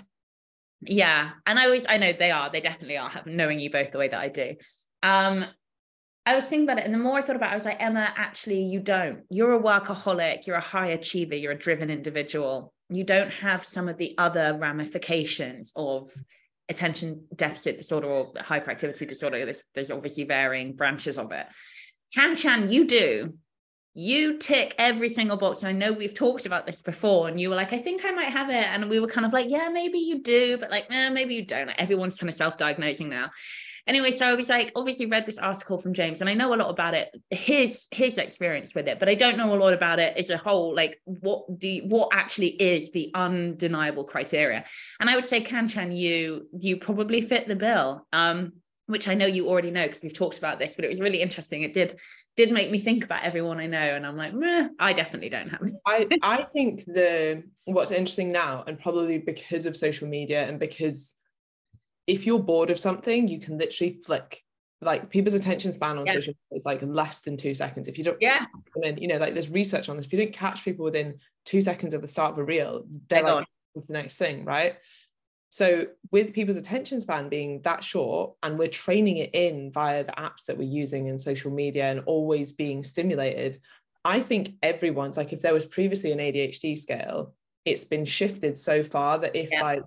[0.85, 2.49] Yeah, and I always I know they are.
[2.49, 3.11] They definitely are.
[3.25, 4.55] Knowing you both the way that I do.
[5.01, 5.45] Um,
[6.25, 7.81] I was thinking about it, and the more I thought about it, I was like,
[7.81, 9.21] Emma, actually, you don't.
[9.29, 10.45] You're a workaholic.
[10.47, 11.35] You're a high achiever.
[11.35, 12.73] You're a driven individual.
[12.89, 16.09] You don't have some of the other ramifications of
[16.69, 19.45] attention deficit disorder or hyperactivity disorder.
[19.45, 21.47] There's, there's obviously varying branches of it.
[22.15, 23.33] Kanchan, you do.
[23.95, 25.59] You tick every single box.
[25.59, 28.11] And I know we've talked about this before, and you were like, I think I
[28.11, 28.65] might have it.
[28.67, 31.45] And we were kind of like, yeah, maybe you do, but like, eh, maybe you
[31.45, 31.67] don't.
[31.67, 33.29] Like, everyone's kind of self diagnosing now
[33.87, 36.55] anyway so i was like obviously read this article from james and i know a
[36.55, 39.99] lot about it his his experience with it but i don't know a lot about
[39.99, 44.63] it as a whole like what the what actually is the undeniable criteria
[44.99, 48.53] and i would say kanchan you you probably fit the bill um
[48.87, 51.21] which I know you already know because we've talked about this, but it was really
[51.21, 51.61] interesting.
[51.61, 51.99] It did
[52.35, 54.33] did make me think about everyone I know, and I'm like,
[54.79, 55.61] I definitely don't have.
[55.85, 61.15] I I think the what's interesting now, and probably because of social media and because
[62.07, 64.43] if you're bored of something, you can literally flick.
[64.81, 66.13] Like people's attention span on yeah.
[66.13, 67.87] social media is like less than two seconds.
[67.87, 70.05] If you don't, yeah, I mean, you know, like there's research on this.
[70.05, 73.23] If you don't catch people within two seconds of the start of a reel, they're,
[73.23, 74.75] like to the next thing, right?
[75.49, 80.11] So with people's attention span being that short, and we're training it in via the
[80.13, 83.61] apps that we're using in social media and always being stimulated,
[84.03, 87.35] I think everyone's like if there was previously an ADHD scale,
[87.65, 89.61] it's been shifted so far that if yeah.
[89.61, 89.83] like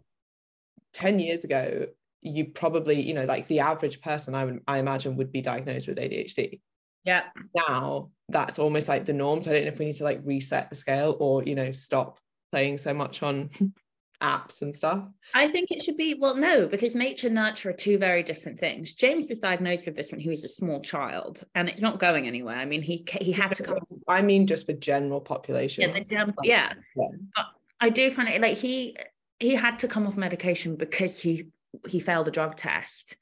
[0.94, 1.86] 10 years ago
[2.26, 5.88] you probably you know like the average person i would i imagine would be diagnosed
[5.88, 6.60] with adhd
[7.06, 7.22] yeah.
[7.54, 9.40] Now that's almost like the norm.
[9.40, 11.72] So i don't know if we need to like reset the scale or you know
[11.72, 12.18] stop
[12.50, 13.50] playing so much on
[14.22, 15.04] apps and stuff.
[15.32, 18.58] I think it should be well no because nature and nurture are two very different
[18.58, 18.92] things.
[18.92, 22.26] James was diagnosed with this when he was a small child and it's not going
[22.26, 22.56] anywhere.
[22.56, 25.88] I mean he he had to come i mean just for general population.
[25.88, 26.72] Yeah, general, yeah.
[26.96, 27.08] yeah.
[27.36, 27.46] But
[27.80, 28.96] i do find it like he
[29.38, 31.50] he had to come off medication because he
[31.88, 33.16] he failed a drug test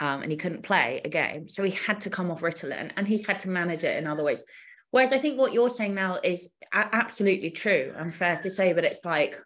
[0.00, 1.48] um, and he couldn't play a game.
[1.48, 4.22] So he had to come off Ritalin and he's had to manage it in other
[4.22, 4.44] ways.
[4.90, 8.84] Whereas I think what you're saying now is absolutely true and fair to say, but
[8.84, 9.36] it's like,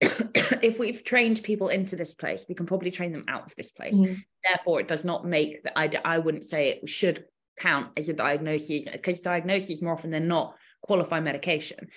[0.00, 3.70] if we've trained people into this place, we can probably train them out of this
[3.70, 4.00] place.
[4.00, 4.14] Mm-hmm.
[4.44, 7.24] Therefore, it does not make that I, I wouldn't say it should
[7.58, 11.88] count as a diagnosis because diagnosis more often than not qualify medication.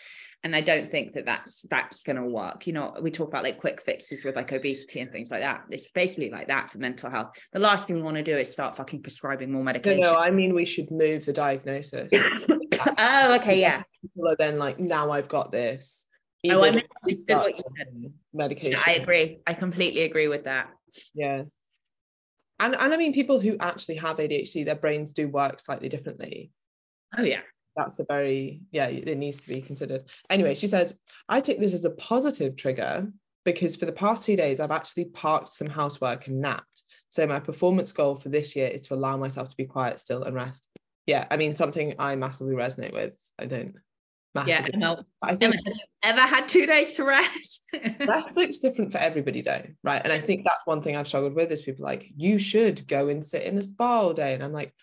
[0.48, 2.68] And I don't think that that's that's going to work.
[2.68, 5.66] You know, we talk about like quick fixes with like obesity and things like that.
[5.70, 7.32] It's basically like that for mental health.
[7.52, 10.00] The last thing we want to do is start fucking prescribing more medication.
[10.00, 12.10] No, no, I mean we should move the diagnosis.
[12.98, 13.84] oh, okay, yeah.
[14.02, 16.06] People are then like, now I've got this.
[16.50, 18.14] oh, I misunderstood what you said.
[18.34, 18.80] Medication.
[18.88, 19.40] I agree.
[19.46, 20.70] I completely agree with that.
[21.14, 21.44] Yeah.
[22.62, 26.52] And and I mean people who actually have ADHD, their brains do work slightly differently.
[27.18, 27.42] Oh yeah
[27.78, 30.04] that's a very yeah it needs to be considered.
[30.30, 30.98] Anyway she says
[31.30, 33.08] i take this as a positive trigger
[33.46, 36.84] because for the past two days i've actually parked some housework and napped.
[37.10, 40.24] So my performance goal for this year is to allow myself to be quiet still
[40.24, 40.68] and rest.
[41.06, 43.76] Yeah i mean something i massively resonate with i don't
[44.36, 44.72] massively.
[44.74, 45.56] yeah no i think
[46.04, 47.62] ever had two days to rest.
[48.08, 50.02] Rest looks different for everybody though right?
[50.04, 53.10] And i think that's one thing i've struggled with is people like you should go
[53.10, 54.34] and sit in a spa all day.
[54.34, 54.74] And i'm like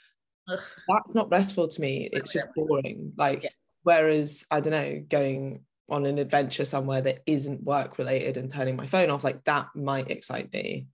[0.48, 0.60] Ugh.
[0.88, 2.08] that's not restful to me.
[2.12, 3.12] It's just boring.
[3.16, 3.50] Like yeah.
[3.82, 8.76] whereas i don't know going on an adventure somewhere that isn't work related and turning
[8.76, 10.86] my phone off like that might excite me.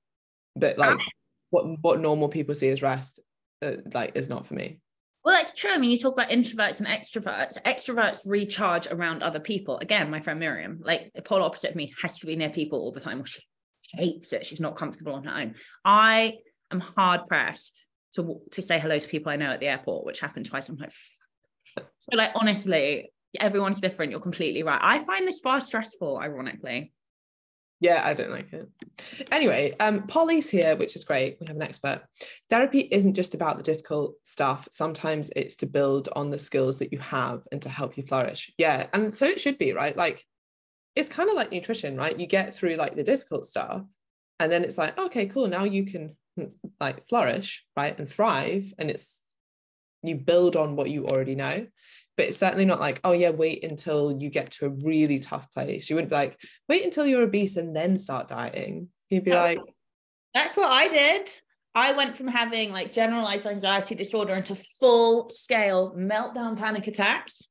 [0.57, 1.05] But like ah.
[1.51, 3.21] what what normal people see as rest
[3.63, 4.81] uh, like is not for me.
[5.25, 5.71] Well that's true.
[5.71, 7.63] I mean you talk about introverts and extroverts.
[7.63, 9.79] Extroverts recharge around other people.
[9.79, 12.81] Again my friend miriam like the polar opposite of me has to be near people
[12.81, 13.25] all the time.
[13.25, 13.43] She
[13.95, 14.45] hates it.
[14.45, 15.55] She's not comfortable on her own.
[15.85, 16.39] I
[16.73, 20.21] am hard pressed to to say hello to people I know at the airport, which
[20.21, 20.69] happened twice.
[20.69, 20.93] I'm like,
[21.77, 24.11] so like honestly, everyone's different.
[24.11, 24.81] You're completely right.
[24.83, 26.93] I find this far stressful, ironically.
[27.81, 28.69] Yeah, I don't like it.
[29.33, 31.39] Anyway, um, Polly's here, which is great.
[31.41, 32.03] We have an expert.
[32.51, 34.69] Therapy isn't just about the difficult stuff.
[34.71, 38.53] Sometimes it's to build on the skills that you have and to help you flourish.
[38.59, 39.97] Yeah, and so it should be, right?
[39.97, 40.27] Like,
[40.95, 42.19] it's kind of like nutrition, right?
[42.19, 43.83] You get through like the difficult stuff,
[44.39, 45.49] and then it's like, okay, cool.
[45.49, 46.17] Now you can
[46.81, 49.19] like flourish right and thrive and it's
[50.03, 51.67] you build on what you already know.
[52.17, 55.53] But it's certainly not like oh yeah wait until you get to a really tough
[55.53, 55.89] place.
[55.89, 56.39] You wouldn't be like
[56.69, 58.89] wait until you're obese and then start dieting.
[59.09, 59.59] You'd be like
[60.35, 61.31] that's what i did.
[61.75, 67.43] I went from having like generalized anxiety disorder into full scale meltdown panic attacks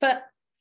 [0.00, 0.12] for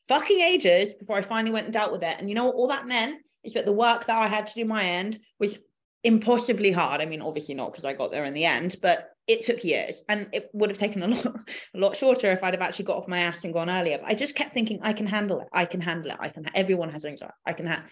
[0.07, 2.17] fucking ages before i finally went and dealt with it.
[2.19, 3.21] And you know what all that meant?
[3.43, 5.57] Is that the work that i had to do my end was
[6.03, 7.01] impossibly hard.
[7.01, 10.03] I mean, obviously not because I got there in the end, but it took years
[10.09, 11.25] and it would have taken a lot,
[11.73, 13.97] a lot shorter if I'd have actually got off my ass and gone earlier.
[13.97, 15.47] But I just kept thinking, I can handle it.
[15.53, 16.17] I can handle it.
[16.19, 16.49] I can.
[16.53, 17.33] Everyone has anxiety.
[17.45, 17.67] I can.
[17.67, 17.83] have.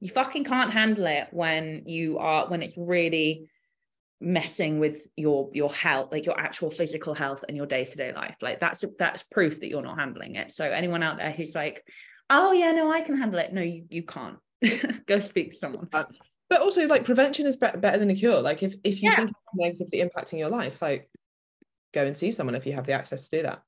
[0.00, 3.50] you fucking can't handle it when you are when it's really
[4.20, 8.58] messing with your your health like your actual physical health and your day-to-day life like
[8.58, 11.84] that's that's proof that you're not handling it so anyone out there who's like
[12.28, 14.38] oh yeah no i can handle it no you, you can't
[15.06, 15.88] go speak to someone
[16.50, 18.40] but also like prevention is be- better than a cure.
[18.40, 19.16] Like if if you yeah.
[19.16, 21.10] think it's negatively impacting your life like
[21.92, 23.62] go and see someone if you have the access to do that.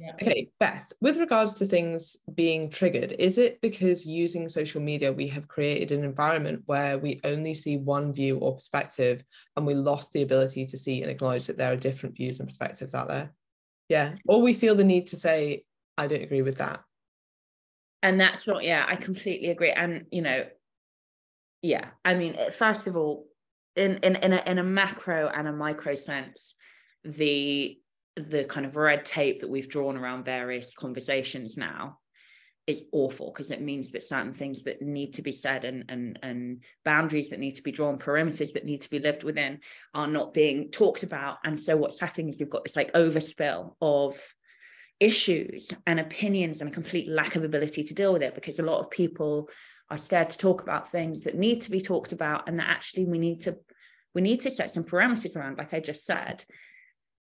[0.00, 0.12] Yeah.
[0.14, 5.28] okay beth with regards to things being triggered is it because using social media we
[5.28, 9.22] have created an environment where we only see one view or perspective
[9.54, 12.48] and we lost the ability to see and acknowledge that there are different views and
[12.48, 13.32] perspectives out there?
[13.88, 15.62] Yeah or we feel the need to say
[15.96, 16.82] i don't agree with that.
[18.02, 19.70] And that's not yeah i completely agree.
[19.70, 20.46] And you know
[21.62, 23.26] yeah i mean first of all
[23.74, 26.54] in in in a, in a macro and a micro sense
[27.04, 27.78] the
[28.16, 31.98] the kind of red tape that we've drawn around various conversations now
[32.66, 36.18] is awful because it means that certain things that need to be said and and
[36.22, 39.60] and boundaries that need to be drawn perimeters that need to be lived within
[39.94, 41.38] are not being talked about.
[41.44, 44.20] And so what's happening is you've got this like overspill of
[44.98, 48.64] issues and opinions and a complete lack of ability to deal with it because a
[48.64, 49.48] lot of people
[49.90, 53.04] are scared to talk about things that need to be talked about and that actually
[53.04, 53.56] we need to
[54.14, 56.44] we need to set some parameters around like i just said.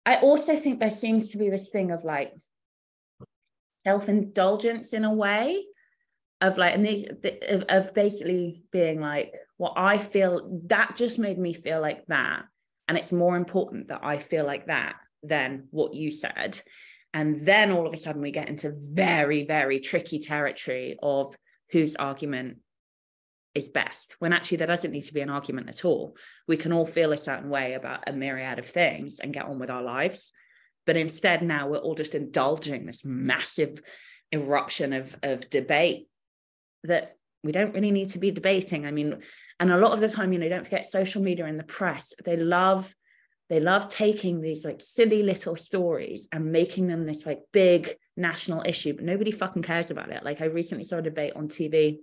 [0.06, 2.32] I also think there seems to be this thing of like
[3.80, 5.64] self-indulgence in a way
[6.40, 7.04] of like and these
[7.48, 12.44] of, of basically being like well i feel that just made me feel like that
[12.86, 16.60] and it's more important that i feel like that than what you said.
[17.14, 21.34] And then all of a sudden we get into very very tricky territory of
[21.70, 22.58] whose argument
[23.54, 26.16] is best when actually there doesn't need to be an argument at all.
[26.46, 29.58] We can all feel a certain way about a myriad of things and get on
[29.58, 30.32] with our lives.
[30.86, 33.82] But instead, now we're all just indulging this massive
[34.32, 36.08] eruption of, of debate
[36.84, 38.86] that we don't really need to be debating.
[38.86, 39.20] I mean,
[39.60, 42.12] and a lot of the time, you know, don't forget social media and the press,
[42.24, 42.94] they love
[43.48, 48.62] they love taking these like silly little stories and making them this like big national
[48.66, 50.22] issue, but nobody fucking cares about it.
[50.22, 51.98] Like I recently saw a debate on TV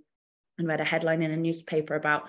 [0.58, 2.28] and read a headline in a newspaper about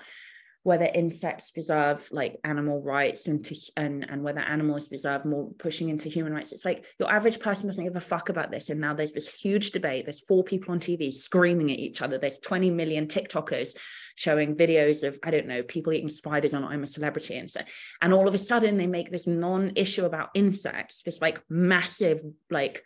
[0.68, 5.88] whether insects deserve like animal rights and to, and and whether animals deserve more pushing
[5.88, 6.52] into human rights.
[6.52, 9.28] It's like your average person doesn't give a fuck about this and now there's this
[9.28, 10.04] huge debate.
[10.04, 12.18] There's four people on tv screaming at each other.
[12.18, 13.74] There's 20 million tiktokers
[14.14, 17.60] showing videos of i don't know people eating spiders on i'm a celebrity and so
[18.02, 22.82] and all of a sudden they make this non-issue about insects this like massive like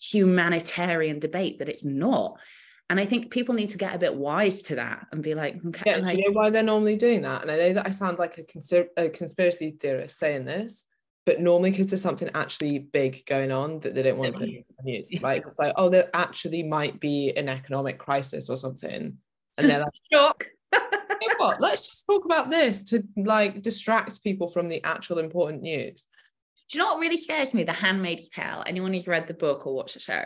[0.00, 2.40] humanitarian debate that it's not
[2.90, 5.64] and I think people need to get a bit wise to that and be like,
[5.64, 5.82] okay.
[5.86, 7.42] Yeah, like, you know why they're normally doing that?
[7.42, 10.86] And I know that I sound like a, a conspiracy theorist saying this,
[11.24, 14.48] but normally because there's something actually big going on that they don't want to put
[14.48, 15.08] in the news.
[15.22, 19.16] Like it's like, oh, there actually might be an economic crisis or something.
[19.56, 20.46] And they're like, shock.
[20.72, 21.60] you know what?
[21.60, 26.06] Let's just talk about this to like distract people from the actual important news.
[26.68, 27.62] Do you know what really scares me?
[27.62, 28.64] The Handmaid's Tale.
[28.66, 30.24] Anyone who's read the book or watched the show,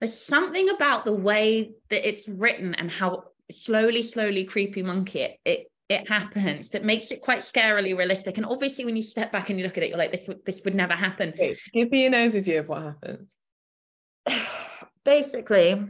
[0.00, 5.38] there's something about the way that it's written and how slowly slowly creepy monkey it,
[5.44, 8.38] it it happens that makes it quite scarily realistic.
[8.38, 10.44] And obviously when you step back and you look at it you're like this would
[10.44, 11.28] this would never happen.
[11.28, 13.36] Okay, give me an overview of what happens.
[15.04, 15.84] Basically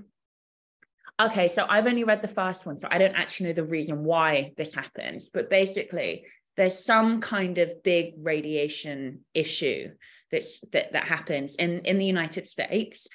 [1.18, 4.04] okay so i've only read the first one so i don't actually know the reason
[4.04, 5.30] why this happens.
[5.32, 6.26] But basically
[6.58, 9.92] there's some kind of big radiation issue
[10.30, 13.08] that's that that happens in in the united states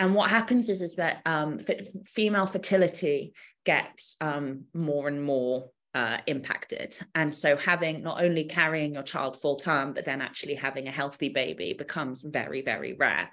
[0.00, 1.58] and what happens is is that um,
[2.06, 3.34] female fertility
[3.66, 6.98] gets um, more and more uh, impacted.
[7.14, 10.90] And so having not only carrying your child full term, but then actually having a
[10.90, 13.30] healthy baby becomes very, very rare.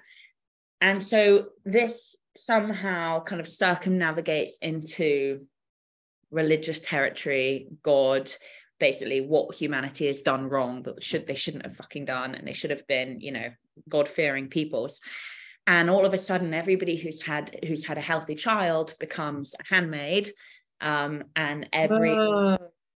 [0.82, 5.46] And so this somehow kind of circumnavigates into
[6.30, 8.30] religious territory, God,
[8.78, 12.52] basically what humanity has done wrong, but should they shouldn't have fucking done, and they
[12.52, 13.48] should have been, you know,
[13.88, 15.00] God-fearing peoples
[15.68, 19.74] and all of a sudden everybody who's had who's had a healthy child becomes a
[19.74, 20.32] handmaid
[20.80, 22.56] um, and every uh.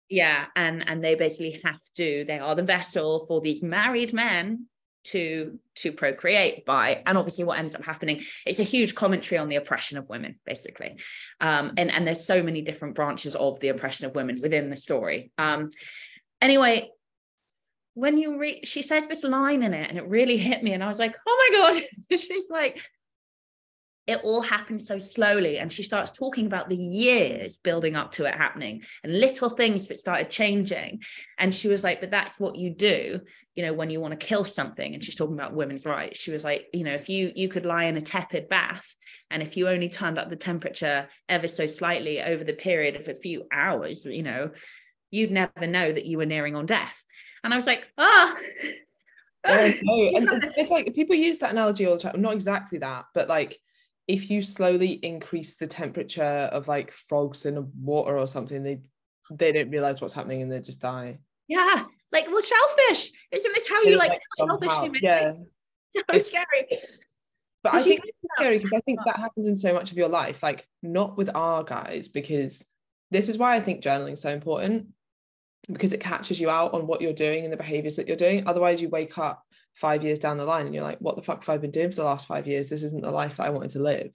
[0.09, 4.67] yeah and and they basically have to they are the vessel for these married men
[5.05, 9.49] to to procreate by and obviously what ends up happening it's a huge commentary on
[9.49, 10.99] the oppression of women basically
[11.41, 14.77] um, and and there's so many different branches of the oppression of women within the
[14.77, 15.71] story um,
[16.43, 16.89] anyway
[17.99, 20.73] when you read, she says this line in it and it really hit me.
[20.73, 21.83] And I was like, oh my God.
[22.17, 22.81] She's like,
[24.07, 25.59] it all happened so slowly.
[25.59, 29.89] And she starts talking about the years building up to it happening and little things
[29.89, 31.03] that started changing.
[31.39, 33.21] And she was like, but that's what you do,
[33.57, 34.95] you know, when you want to kill something.
[34.95, 36.21] And she's talking about women's rights.
[36.21, 38.95] She was like, you know, if you you could lie in a tepid bath
[39.29, 43.09] and if you only turned up the temperature ever so slightly over the period of
[43.09, 44.53] a few hours, you know,
[45.11, 47.03] you'd never know that you were nearing on death.
[47.49, 48.37] And I was like, ah.
[49.49, 49.81] Okay.
[50.15, 50.29] and
[50.59, 52.21] it's like people use that analogy all the time.
[52.21, 53.59] Not exactly that, but like
[54.07, 58.83] if you slowly increase the temperature of like frogs in water or something, they
[59.31, 61.21] they don't realize what's happening and they just die.
[61.49, 63.13] Yeah, like well, shellfish.
[63.33, 65.47] Isn't this how you like, like Yeah, so
[66.13, 66.83] it's, scary.
[67.63, 70.11] But I think it's scary because I think that happens in so much of your
[70.11, 70.43] life.
[70.43, 72.63] Like not with our guys, because
[73.11, 74.89] this is why I think journaling is so important
[75.71, 78.47] because it catches you out on what you're doing and the behaviors that you're doing.
[78.47, 79.43] Otherwise, you wake up
[79.75, 81.91] five years down the line and you're like, what the fuck have I been doing
[81.91, 82.69] for the last five years?
[82.69, 84.11] This isn't the life that I wanted to live.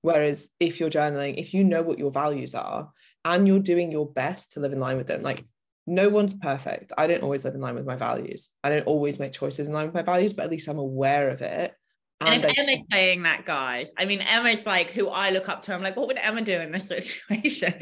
[0.00, 2.90] Whereas if you're journaling, if you know what your values are
[3.24, 5.44] and you're doing your best to live in line with them, like
[5.86, 6.92] no one's perfect.
[6.96, 8.50] I don't always live in line with my values.
[8.64, 11.30] I don't always make choices in line with my values, but at least I'm aware
[11.30, 11.74] of it.
[12.20, 15.48] And, and if I- Emma's saying that, guys, I mean, Emma's like who I look
[15.48, 15.74] up to.
[15.74, 16.88] I'm like, what would Emma do in this
[17.28, 17.74] situation?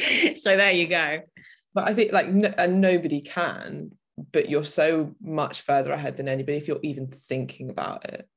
[0.42, 1.20] so there you go
[1.74, 3.92] but I think like no, and nobody can,
[4.32, 8.28] but you're so much further ahead than anybody if you're even thinking about it.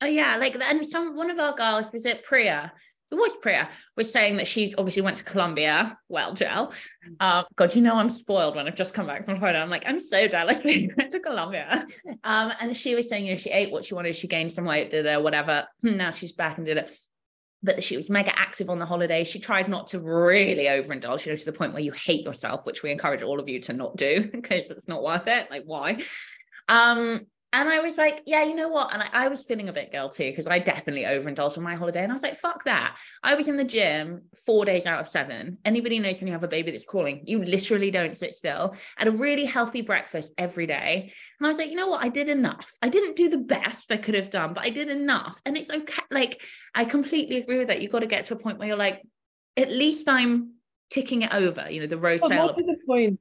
[0.00, 2.72] Oh yeah, like and some one of our girls was it Priya.
[3.10, 5.98] It was Priya was saying that she obviously went to Colombia.
[6.08, 6.72] Well, Gel,
[7.18, 9.58] uh, God, you know I'm spoiled when I've just come back from Florida.
[9.58, 11.86] I'm like I'm so jealous that you went to Colombia.
[12.22, 14.64] Um, and she was saying, you know, she ate what she wanted, she gained some
[14.64, 15.66] weight, did it, whatever.
[15.82, 16.96] Now she's back and did it
[17.62, 19.24] but she was mega active on the holiday.
[19.24, 22.64] She tried not to really overindulge, you know, to the point where you hate yourself,
[22.64, 25.50] which we encourage all of you to not do because it's not worth it.
[25.50, 26.02] Like, why?
[26.68, 27.20] Um,
[27.52, 28.94] and I was like, yeah, you know what?
[28.94, 32.02] And I, I was feeling a bit guilty because I definitely overindulged on my holiday.
[32.02, 32.96] And I was like, fuck that.
[33.24, 35.58] I was in the gym four days out of seven.
[35.64, 38.76] Anybody knows when you have a baby that's crawling, you literally don't sit still.
[38.98, 41.12] At a really healthy breakfast every day.
[41.38, 42.04] And I was like, you know what?
[42.04, 42.70] I did enough.
[42.82, 45.40] I didn't do the best I could have done, but I did enough.
[45.44, 46.02] And it's okay.
[46.10, 46.40] Like,
[46.74, 47.82] I completely agree with that.
[47.82, 49.02] You've got to get to a point where you're like,
[49.56, 50.54] at least I'm
[50.90, 53.20] ticking it over, you know, the row well, What the point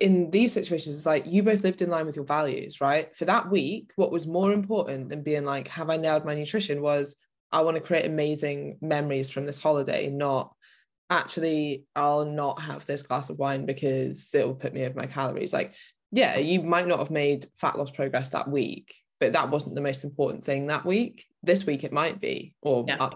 [0.00, 3.14] in these situations is like you both lived in line with your values, right?
[3.16, 6.80] For that week, what was more important than being like, have I nailed my nutrition
[6.80, 7.16] was
[7.50, 10.54] I want to create amazing memories from this holiday, not
[11.10, 15.06] actually I'll not have this glass of wine because it will put me over my
[15.06, 15.52] calories.
[15.52, 15.74] Like,
[16.12, 19.80] yeah, you might not have made fat loss progress that week, but that wasn't the
[19.80, 21.26] most important thing that week.
[21.42, 23.10] This week it might be, or yeah.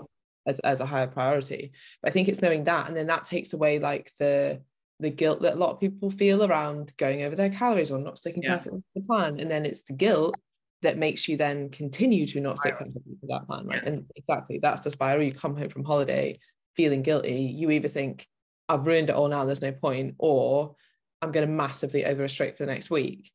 [0.46, 1.72] As, as a higher priority.
[2.02, 2.88] But I think it's knowing that.
[2.88, 4.60] And then that takes away like the
[4.98, 8.18] the guilt that a lot of people feel around going over their calories or not
[8.18, 8.56] sticking yeah.
[8.56, 9.38] perfectly to the plan.
[9.38, 10.34] And then it's the guilt
[10.80, 13.66] that makes you then continue to not stick perfectly to that plan.
[13.66, 15.22] Like, and exactly that's the spiral.
[15.22, 16.38] You come home from holiday
[16.76, 17.42] feeling guilty.
[17.42, 18.26] You either think,
[18.68, 20.76] I've ruined it all now, there's no point, or
[21.20, 23.30] I'm going to massively over restrict for the next week.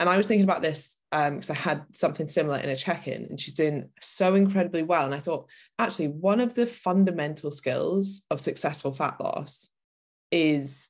[0.00, 3.08] And I was thinking about this because um, I had something similar in a check
[3.08, 5.04] in, and she's doing so incredibly well.
[5.04, 9.68] And I thought, actually, one of the fundamental skills of successful fat loss
[10.30, 10.88] is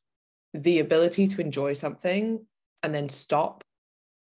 [0.52, 2.44] the ability to enjoy something
[2.82, 3.64] and then stop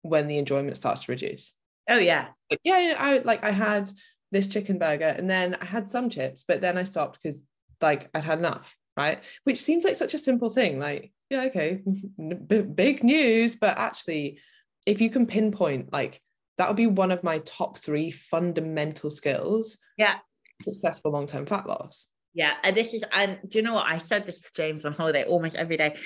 [0.03, 1.53] when the enjoyment starts to reduce.
[1.89, 2.28] Oh yeah.
[2.51, 3.91] Like, yeah, I like I had
[4.30, 7.45] this chicken burger and then I had some chips, but then I stopped because
[7.80, 9.22] like I'd had enough, right?
[9.45, 10.78] Which seems like such a simple thing.
[10.78, 11.83] Like, yeah, okay,
[12.47, 14.39] B- big news, but actually,
[14.87, 16.20] if you can pinpoint, like
[16.59, 19.78] that would be one of my top three fundamental skills.
[19.97, 20.16] Yeah.
[20.62, 22.09] Successful long-term fat loss.
[22.35, 24.93] Yeah, and this is and do you know what I said this to James on
[24.93, 25.97] holiday almost every day.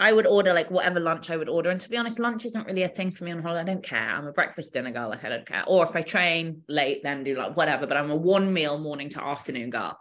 [0.00, 1.68] I would order like whatever lunch I would order.
[1.68, 3.60] And to be honest, lunch isn't really a thing for me on holiday.
[3.60, 4.00] I don't care.
[4.00, 5.10] I'm a breakfast dinner girl.
[5.10, 5.62] Like I don't care.
[5.66, 7.86] Or if I train late, then do like whatever.
[7.86, 9.98] But I'm a one meal morning to afternoon girl.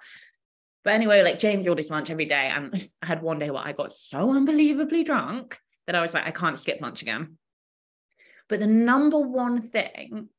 [0.86, 2.50] But anyway, like James orders lunch every day.
[2.54, 6.26] And I had one day where I got so unbelievably drunk that I was like,
[6.26, 7.38] I can't skip lunch again.
[8.50, 10.30] But the number one thing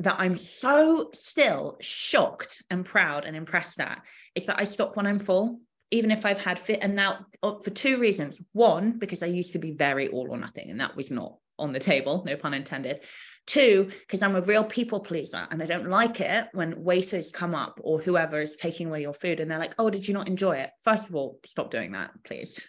[0.00, 4.02] that I'm so still shocked and proud and impressed at
[4.34, 6.80] is that I stop when I'm full, even if I've had fit.
[6.82, 8.40] And now, oh, for two reasons.
[8.52, 11.72] One, because I used to be very all or nothing, and that was not on
[11.72, 13.00] the table, no pun intended.
[13.46, 17.54] Two, because I'm a real people pleaser and I don't like it when waiters come
[17.54, 20.28] up or whoever is taking away your food and they're like, oh, did you not
[20.28, 20.70] enjoy it?
[20.84, 22.60] First of all, stop doing that, please.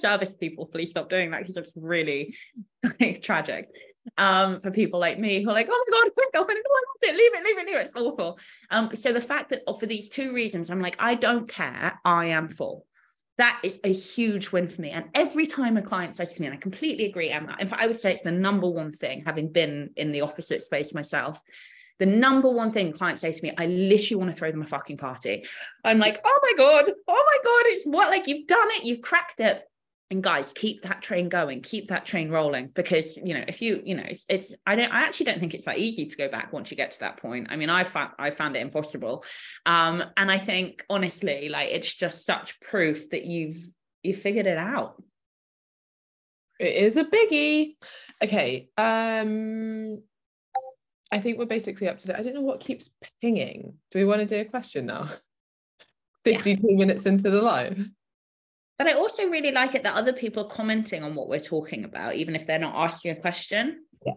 [0.00, 2.36] Service people, please stop doing that because it's really
[3.00, 3.68] like, tragic
[4.16, 6.82] um, for people like me who are like, oh my God, quick, girlfriend, no, I
[6.86, 7.86] want it, leave it, leave it, leave it.
[7.86, 8.38] It's awful.
[8.70, 12.26] Um, so the fact that for these two reasons, I'm like, I don't care, I
[12.26, 12.86] am full.
[13.36, 14.90] That is a huge win for me.
[14.90, 17.80] And every time a client says to me, and I completely agree, Emma, in fact,
[17.80, 21.40] I would say it's the number one thing, having been in the opposite space myself.
[21.98, 24.66] The number one thing clients say to me, I literally want to throw them a
[24.66, 25.44] fucking party.
[25.84, 29.02] I'm like, oh my God, oh my God, it's what like you've done it, you've
[29.02, 29.62] cracked it.
[30.10, 33.82] And guys keep that train going keep that train rolling because you know if you
[33.84, 36.30] you know it's, it's i don't i actually don't think it's that easy to go
[36.30, 37.48] back once you get to that point.
[37.50, 39.22] I mean i found i found it impossible.
[39.66, 43.58] Um and i think honestly like it's just such proof that you've
[44.02, 45.02] you figured it out.
[46.58, 47.74] It is a biggie.
[48.24, 50.02] Okay um
[51.12, 52.90] i think we're basically up to date i don't know what keeps
[53.20, 55.08] pinging do we want to do a question now
[56.24, 56.76] 52 yeah.
[56.76, 57.88] minutes into the live
[58.78, 61.82] but I also really like it that other people are commenting on what we're talking
[61.82, 63.84] about, even if they're not asking a question.
[64.06, 64.12] Yeah.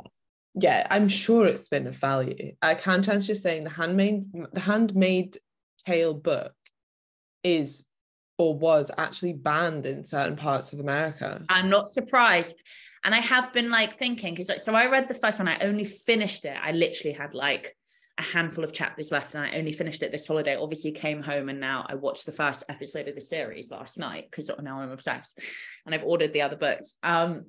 [0.53, 2.55] Yeah, I'm sure it's been of value.
[2.61, 5.37] Uh, Kanchan's just saying the Handmaid's the Handmaid's
[5.85, 6.53] tale book
[7.43, 7.85] is
[8.37, 11.41] or was actually banned in certain parts of America.
[11.47, 12.55] I'm not surprised.
[13.03, 15.57] And I have been like thinking, because like, so I read the first one, I
[15.59, 16.57] only finished it.
[16.61, 17.75] I literally had like
[18.17, 20.55] a handful of chapters left and I only finished it this holiday.
[20.55, 24.27] Obviously came home and now I watched the first episode of the series last night
[24.29, 25.39] because now I'm obsessed
[25.85, 26.95] and I've ordered the other books.
[27.01, 27.45] Um,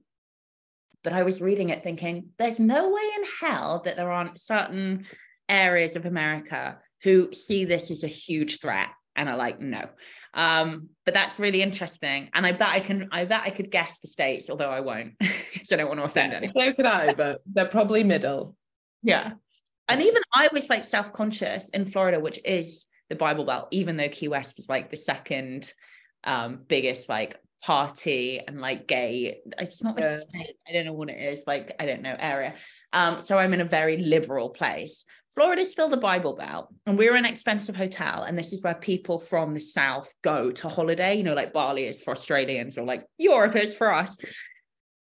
[1.04, 5.06] but I was reading it thinking there's no way in hell that there aren't certain
[5.48, 9.88] areas of America who see this as a huge threat and are like no
[10.34, 13.98] um but that's really interesting and i bet i can i bet i could guess
[14.00, 16.86] the states although i won't because i don't want to offend yeah, anyone so could
[16.86, 18.56] i but they're probably middle
[19.02, 19.32] yeah
[19.88, 23.96] and even I was like self conscious in Florida, which is the Bible Belt, even
[23.96, 25.72] though Key West is like the second
[26.24, 29.40] um, biggest like party and like gay.
[29.58, 30.16] It's not yeah.
[30.16, 30.56] a state.
[30.68, 31.44] I don't know what it is.
[31.46, 32.54] Like I don't know area.
[32.92, 35.04] Um, so I'm in a very liberal place.
[35.34, 38.62] Florida is still the Bible Belt, and we're in an expensive hotel, and this is
[38.62, 41.14] where people from the South go to holiday.
[41.14, 44.16] You know, like Bali is for Australians, or like Europe is for us.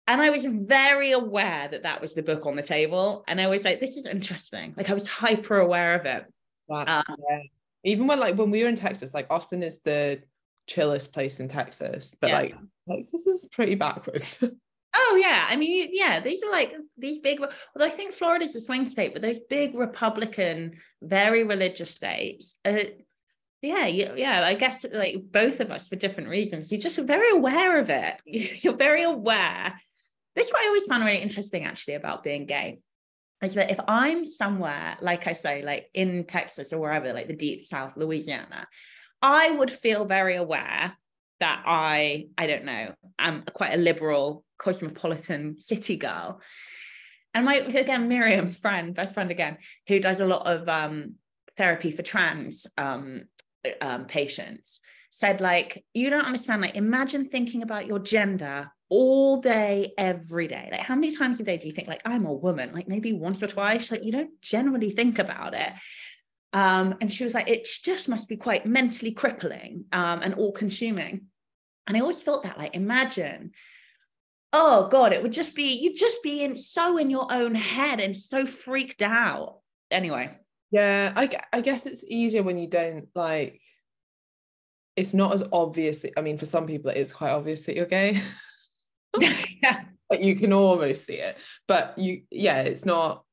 [0.07, 3.23] And I was very aware that that was the book on the table.
[3.27, 4.73] And I was like, this is interesting.
[4.75, 6.25] Like I was hyper aware of it.
[6.69, 7.39] Um, yeah.
[7.83, 10.21] Even when like when we were in Texas, like Austin is the
[10.67, 12.37] chillest place in Texas, but yeah.
[12.37, 12.55] like
[12.89, 14.43] Texas is pretty backwards.
[14.95, 17.39] Oh yeah, I mean yeah, these are like these big.
[17.39, 22.55] Although I think Florida's a swing state, but those big Republican, very religious states.
[22.65, 22.79] Uh,
[23.61, 26.71] yeah, yeah, I guess like both of us for different reasons.
[26.71, 28.21] You're just very aware of it.
[28.63, 29.75] You're very aware
[30.39, 32.79] this is what I always found really interesting actually about being gay
[33.43, 37.35] is that if I'm somewhere, like I say, like in Texas or wherever, like the
[37.35, 38.67] deep South, Louisiana,
[39.21, 40.93] I would feel very aware
[41.39, 46.41] that I, I don't know, I'm quite a liberal cosmopolitan city girl.
[47.33, 51.15] And my again, Miriam, friend, best friend again, who does a lot of um,
[51.55, 53.23] therapy for trans um,
[53.81, 54.79] um, patients,
[55.09, 56.61] said like, you don't understand.
[56.61, 60.69] Like, imagine thinking about your gender all day, every day.
[60.71, 62.73] Like, how many times a day do you think like I'm a woman?
[62.73, 63.91] Like maybe once or twice.
[63.91, 65.71] Like you don't generally think about it.
[66.51, 70.51] Um, and she was like, it just must be quite mentally crippling um, and all
[70.51, 71.27] consuming.
[71.87, 73.51] And I always thought that, like, imagine,
[74.53, 77.99] oh God, it would just be, you'd just be in so in your own head
[77.99, 79.59] and so freaked out.
[79.91, 80.37] Anyway.
[80.71, 83.61] Yeah, I, I guess it's easier when you don't like,
[84.95, 86.05] it's not as obvious.
[86.17, 88.21] I mean, for some people, it is quite obvious that you're gay.
[89.19, 89.81] yeah.
[90.09, 91.37] But you can almost see it.
[91.67, 93.25] But you, yeah, it's not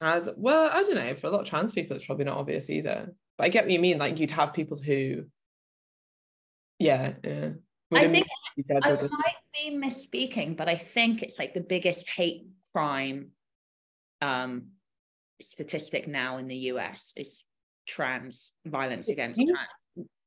[0.00, 2.70] as well i don't know for a lot of trans people it's probably not obvious
[2.70, 5.24] either but i get what you mean like you'd have people who
[6.78, 7.50] yeah yeah
[7.90, 8.26] I think
[8.70, 13.30] I might be misspeaking, but I think it's like the biggest hate crime
[14.20, 14.68] um,
[15.40, 17.44] statistic now in the US is
[17.86, 19.58] trans violence against trans.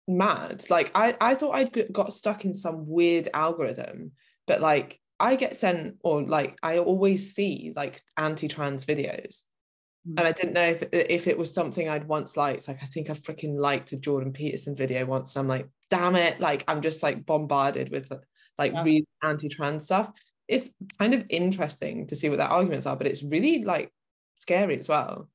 [0.08, 0.64] Mad.
[0.70, 4.12] Like I, I thought I'd got stuck in some weird algorithm,
[4.48, 9.44] but like I get sent or like I always see like anti-trans videos
[10.06, 10.26] and mm.
[10.26, 12.68] I didn't know if if it was something I'd once liked.
[12.68, 16.16] Like I think I freaking liked a Jordan Peterson video once, and I'm like, damn
[16.16, 16.40] it!
[16.40, 18.12] Like I'm just like bombarded with
[18.58, 18.84] like yeah.
[18.84, 20.12] really anti-trans stuff.
[20.48, 23.92] It's kind of interesting to see what their arguments are, but it's really like
[24.36, 25.30] scary as well.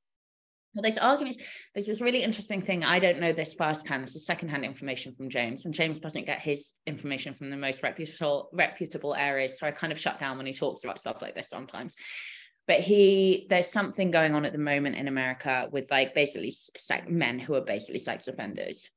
[0.74, 1.42] Well, there's arguments.
[1.72, 2.84] There's this really interesting thing.
[2.84, 4.02] I don't know this firsthand.
[4.02, 7.84] This is secondhand information from James, and James doesn't get his information from the most
[7.84, 9.58] reputable reputable areas.
[9.58, 11.94] So I kind of shut down when he talks about stuff like this sometimes
[12.66, 16.54] but he there's something going on at the moment in america with like basically
[17.08, 18.88] men who are basically sex offenders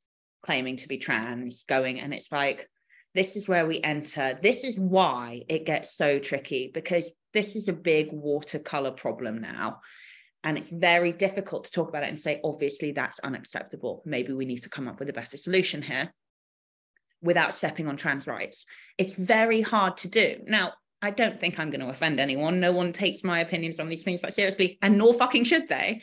[0.43, 2.69] claiming to be trans going and it's like
[3.15, 4.37] this is where we enter.
[4.41, 9.79] This is why it gets so tricky because this is a big watercolor problem now.
[10.43, 14.03] And it's very difficult to talk about it and say obviously that's unacceptable.
[14.05, 16.13] Maybe we need to come up with a better solution here
[17.21, 18.63] without stepping on trans rights.
[18.97, 20.37] It's very hard to do.
[20.45, 22.59] Now I don't think I'm going to offend anyone.
[22.59, 26.01] No one takes my opinions on these things that seriously, and nor fucking should they.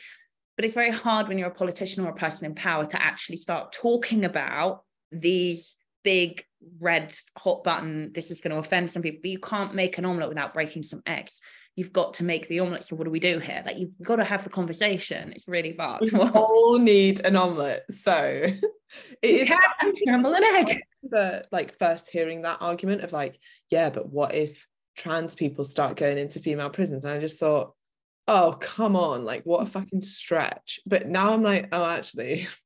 [0.57, 3.37] But it's very hard when you're a politician or a person in power to actually
[3.37, 6.45] start talking about these big
[6.81, 8.13] red hot button.
[8.15, 10.83] This is going to offend some people, but you can't make an omelette without breaking
[10.83, 11.41] some eggs.
[11.75, 12.87] You've got to make the omelette.
[12.87, 13.63] So what do we do here?
[13.67, 15.33] Like you've got to have the conversation.
[15.33, 16.01] It's really hard.
[16.01, 17.85] We all need an omelette.
[17.91, 18.15] So
[19.23, 20.81] it is scramble an egg.
[21.09, 23.39] But like first hearing that argument of like,
[23.71, 24.67] yeah, but what if
[24.97, 27.05] trans people start going into female prisons.
[27.05, 27.75] And i just thought
[28.29, 29.69] oh come on like what a mm.
[29.69, 30.81] fucking stretch.
[30.87, 32.47] But now i'm like oh actually.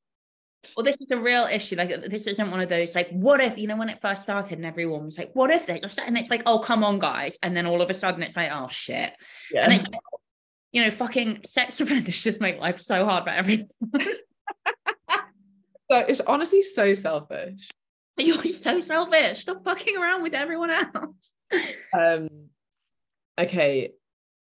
[0.77, 1.75] Well this is a real issue.
[1.75, 4.59] Like this isn't one of those like what if you know when it first started
[4.59, 7.39] and everyone was like what if they and it's like oh come on guys.
[7.43, 9.15] And then all of a sudden it's like oh shit.
[9.51, 9.65] Yeah.
[9.65, 9.85] and it's
[10.73, 13.69] you know fucking sex offenders just make life so hard for everyone.
[15.91, 17.69] So it's honestly so selfish
[18.17, 19.41] you're so selfish.
[19.41, 21.33] Stop fucking around with everyone else.
[21.99, 22.29] Um
[23.39, 23.93] okay.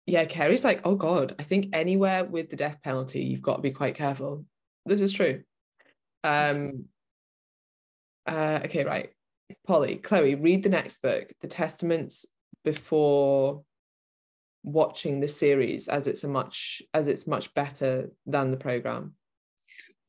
[0.06, 3.62] Yeah Carrie's like oh god I think anywhere with the death penalty you've got to
[3.62, 4.44] be quite careful.
[4.86, 5.42] This is true.
[6.24, 6.84] Um
[8.26, 9.10] uh okay right.
[9.66, 12.26] Polly Chloe read the next book the testaments
[12.64, 13.62] before
[14.62, 19.14] watching the series as it's a much as it's much better than the program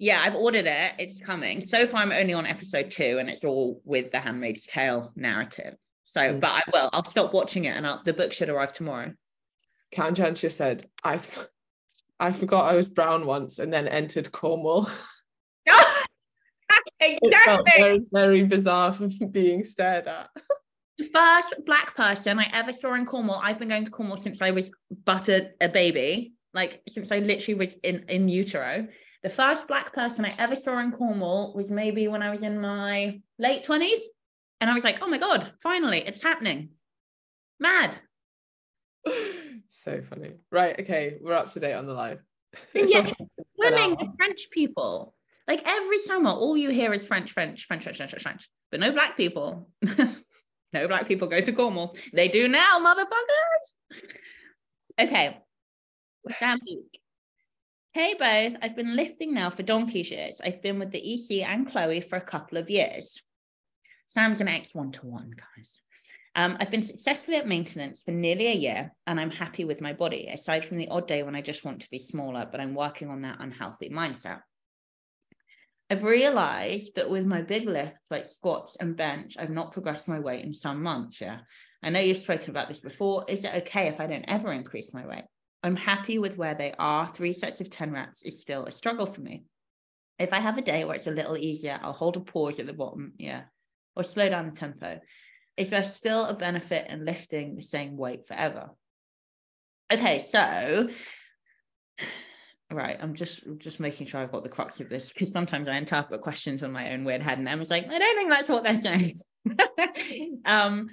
[0.02, 3.46] yeah i've ordered it it's coming so far i'm only on episode two and it's
[3.46, 5.76] all with the handmaid's tale narrative
[6.12, 6.42] so, mm.
[6.42, 6.90] but I will.
[6.92, 9.14] I'll stop watching it, and I'll, the book should arrive tomorrow.
[10.34, 11.20] Just said, "I,
[12.20, 14.90] I forgot I was brown once, and then entered Cornwall."
[17.00, 17.72] exactly.
[17.78, 20.30] very, very bizarre for being stared at.
[20.98, 23.40] the first black person I ever saw in Cornwall.
[23.42, 24.70] I've been going to Cornwall since I was
[25.06, 28.88] but a, a baby, like since I literally was in in utero.
[29.24, 32.60] The first black person I ever saw in Cornwall was maybe when I was in
[32.60, 34.10] my late twenties.
[34.60, 36.70] And I was like, oh my God, finally, it's happening.
[37.60, 37.98] Mad.
[39.68, 40.34] so funny.
[40.52, 40.80] Right.
[40.80, 41.18] Okay.
[41.22, 42.22] We're up to date on the live.
[42.74, 43.10] yeah,
[43.56, 45.14] swimming with French people.
[45.48, 48.92] Like every summer, all you hear is French, French, French, French, French, French, but no
[48.92, 49.70] black people.
[50.74, 51.96] no black people go to Cornwall.
[52.14, 54.04] They do now, motherfuckers.
[55.00, 55.38] Okay.
[56.38, 56.60] Sam
[57.94, 60.40] Hey both, I've been lifting now for donkey's years.
[60.42, 63.22] I've been with the EC and Chloe for a couple of years.
[64.08, 65.82] Sam's an ex one to one, guys.
[66.34, 69.92] Um, I've been successfully at maintenance for nearly a year and I'm happy with my
[69.92, 72.76] body, aside from the odd day when I just want to be smaller, but I'm
[72.76, 74.40] working on that unhealthy mindset.
[75.90, 80.22] I've realized that with my big lifts like squats and bench, I've not progressed my
[80.22, 81.20] weight in some months.
[81.20, 81.40] Yeah.
[81.84, 83.26] I know you've spoken about this before.
[83.28, 85.26] Is it okay if I don't ever increase my weight?
[85.64, 87.12] I'm happy with where they are.
[87.14, 89.44] Three sets of 10 reps is still a struggle for me.
[90.18, 92.68] If I have a day where it's a little easier, I'll hold a pause at
[92.68, 93.14] the bottom.
[93.18, 93.44] Yeah.
[93.96, 95.00] Or slow down the tempo.
[95.58, 98.72] Is there still a benefit in lifting the same weight forever?
[99.92, 100.20] Okay.
[100.20, 100.90] So,
[102.74, 105.76] right i'm just just making sure i've got the crux of this because sometimes i
[105.76, 108.50] interpret questions on my own weird head and i was like i don't think that's
[108.50, 109.20] what they're saying
[110.46, 110.90] um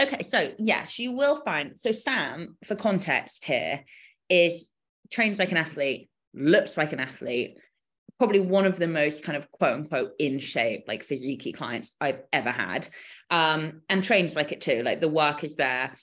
[0.00, 3.84] okay so yes you will find so sam for context here
[4.28, 4.68] is
[5.10, 7.56] trains like an athlete looks like an athlete
[8.18, 12.20] probably one of the most kind of quote unquote in shape like physique clients i've
[12.32, 12.88] ever had
[13.30, 14.82] um and trains like it too.
[14.82, 15.94] Like the work is there.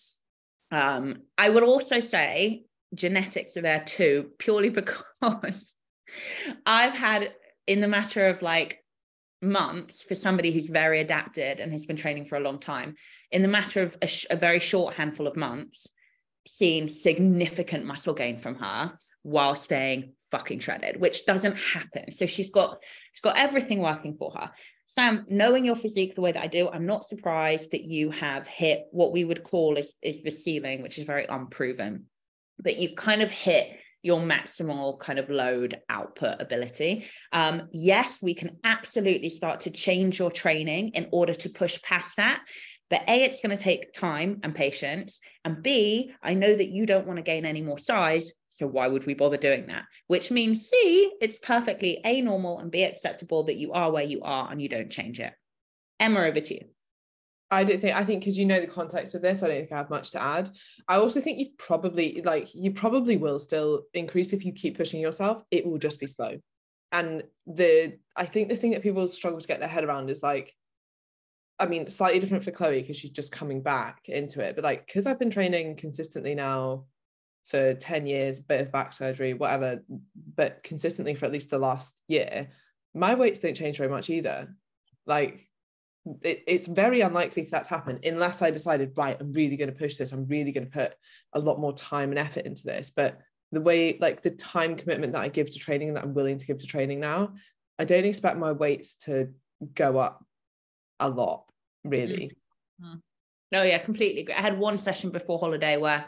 [0.72, 2.64] Um i would also say
[2.94, 5.76] genetics are there too, purely because
[6.66, 7.34] I've had,
[7.68, 8.84] in the matter of like
[9.42, 12.96] months, for somebody who's very adapted and has been training for a long time,
[13.32, 15.88] in the matter of a, sh- a very short handful of months,
[16.48, 22.12] seen significant muscle gain from her while staying fucking shredded, which doesn't happen.
[22.12, 22.78] So she's got
[23.12, 24.52] she's got everything working for her.
[24.88, 28.48] Sam, knowing your physique the way that I do, I'm not surprised that you have
[28.48, 32.06] hit what we would call is, is the ceiling, which is very unproven
[32.60, 37.06] but you've kind of hit your maximal kind of load output ability.
[37.32, 42.16] Um, yes, we can absolutely start to change your training in order to push past
[42.18, 42.44] that.
[42.90, 45.20] But A, it's going to take time and patience.
[45.44, 48.32] And B, I know that you don't want to gain any more size.
[48.50, 49.84] So why would we bother doing that?
[50.08, 54.22] Which means C, it's perfectly A, normal and B, acceptable that you are where you
[54.22, 55.34] are and you don't change it.
[56.00, 56.62] Emma, over to you.
[57.52, 59.72] I don't think I think because you know the context of this, I don't think
[59.72, 60.50] I have much to add.
[60.88, 65.00] I also think you probably like you probably will still increase if you keep pushing
[65.00, 65.44] yourself.
[65.52, 66.38] It will just be slow.
[66.92, 70.24] And the I think the thing that people struggle to get their head around is
[70.24, 70.54] like,
[71.60, 74.56] I mean, slightly different for Chloe because she's just coming back into it.
[74.56, 76.86] But like, because I've been training consistently now
[77.46, 79.84] for 10 years, bit of back surgery, whatever,
[80.36, 82.50] but consistently for at least the last year,
[82.94, 84.54] my weights don't change very much either.
[85.06, 85.48] Like
[86.24, 89.72] it, it's very unlikely for that to happen unless I decided, right, I'm really going
[89.72, 90.12] to push this.
[90.12, 90.94] I'm really going to put
[91.34, 92.92] a lot more time and effort into this.
[92.94, 93.20] But
[93.52, 96.46] the way, like the time commitment that I give to training that I'm willing to
[96.46, 97.34] give to training now,
[97.80, 99.30] I don't expect my weights to
[99.74, 100.26] go up
[101.00, 101.46] a lot,
[101.84, 102.32] really.
[102.82, 102.96] Mm-hmm.
[103.52, 104.34] No, yeah, completely agree.
[104.34, 106.06] I had one session before holiday where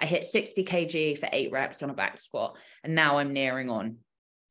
[0.00, 3.70] I hit 60 kg for eight reps on a back squat, and now I'm nearing
[3.70, 3.98] on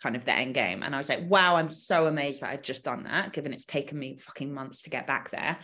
[0.02, 0.84] kind of the end game.
[0.84, 3.66] And I was like, wow, I'm so amazed that I've just done that, given it's
[3.66, 5.58] taken me fucking months to get back there.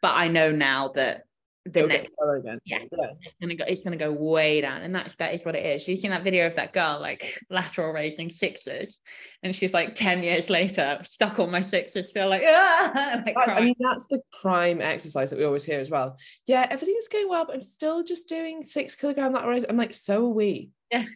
[0.00, 1.22] But I know now that
[1.64, 2.58] the next again.
[2.64, 4.82] Yeah, yeah, it's gonna go it's gonna go way down.
[4.82, 5.82] And that's that is what it is.
[5.82, 8.98] She's seen that video of that girl like lateral raising sixes,
[9.42, 13.52] and she's like 10 years later, stuck on my sixes, feel like, ah, like I,
[13.52, 16.16] I mean, that's the prime exercise that we always hear as well.
[16.46, 19.64] Yeah, everything's going well, but I'm still just doing six kilogram lateral raise.
[19.68, 20.70] I'm like, so are we.
[20.92, 21.06] Yeah.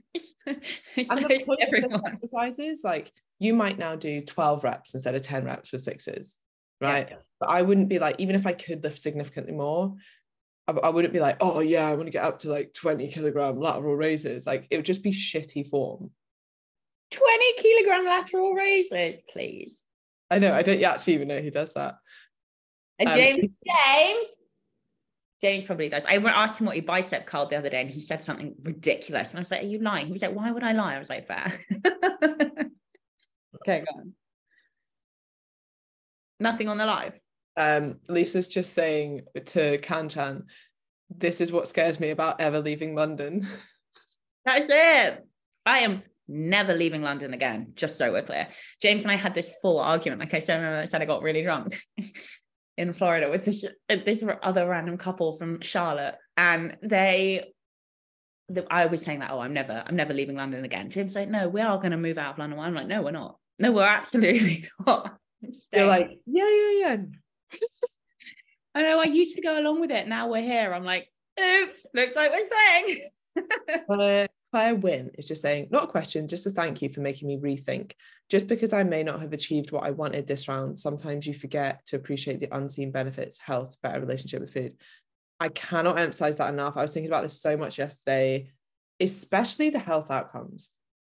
[0.47, 5.44] and the point of exercises, like you might now do 12 reps instead of 10
[5.44, 6.38] reps with sixes,
[6.80, 7.09] right?
[7.11, 7.16] Yeah.
[7.40, 9.94] But I wouldn't be like, even if I could lift significantly more,
[10.69, 13.09] I, I wouldn't be like, oh yeah, I want to get up to like 20
[13.09, 14.47] kilogram lateral raises.
[14.47, 16.11] Like it would just be shitty form.
[17.11, 19.83] 20 kilogram lateral raises, please.
[20.31, 21.97] I know, I don't actually even know who does that.
[22.99, 24.27] And James, um, James,
[25.43, 26.05] James probably does.
[26.07, 29.31] I asked him what he bicep curled the other day and he said something ridiculous.
[29.31, 30.07] And I was like, Are you lying?
[30.07, 30.95] He was like, Why would I lie?
[30.95, 31.53] I was like, Fair.
[33.57, 34.14] okay, go on.
[36.41, 37.19] Nothing on the live.
[37.57, 40.44] Um, Lisa's just saying to Kanchan,
[41.11, 43.46] this is what scares me about ever leaving London.
[44.44, 45.26] That's it.
[45.64, 48.48] I am never leaving London again, just so we're clear.
[48.80, 50.20] James and I had this full argument.
[50.20, 51.74] Like I said, I said I got really drunk.
[52.78, 57.52] in Florida with this this other random couple from Charlotte, and they.
[58.48, 60.88] The, I was saying that, oh, I'm never, I'm never leaving London again.
[60.88, 62.61] Jim's like, no, we are going to move out of London.
[62.61, 63.38] I'm like, no, we're not.
[63.59, 65.18] No, we're absolutely not.
[65.72, 66.96] They're like, yeah, yeah, yeah.
[68.74, 69.01] I know.
[69.01, 70.07] I used to go along with it.
[70.07, 70.72] Now we're here.
[70.74, 73.09] I'm like, oops, looks like we're saying.
[73.88, 77.28] uh, Claire Wynn is just saying, not a question, just a thank you for making
[77.28, 77.92] me rethink.
[78.28, 81.84] Just because I may not have achieved what I wanted this round, sometimes you forget
[81.86, 84.74] to appreciate the unseen benefits, health, better relationship with food.
[85.38, 86.76] I cannot emphasize that enough.
[86.76, 88.51] I was thinking about this so much yesterday,
[89.01, 90.72] especially the health outcomes.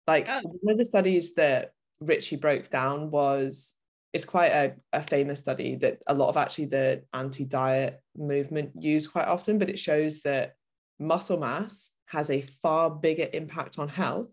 [0.07, 0.41] Like oh.
[0.43, 3.75] one of the studies that Richie broke down was
[4.13, 9.07] it's quite a, a famous study that a lot of actually the anti-diet movement use
[9.07, 10.55] quite often, but it shows that
[10.99, 14.31] muscle mass has a far bigger impact on health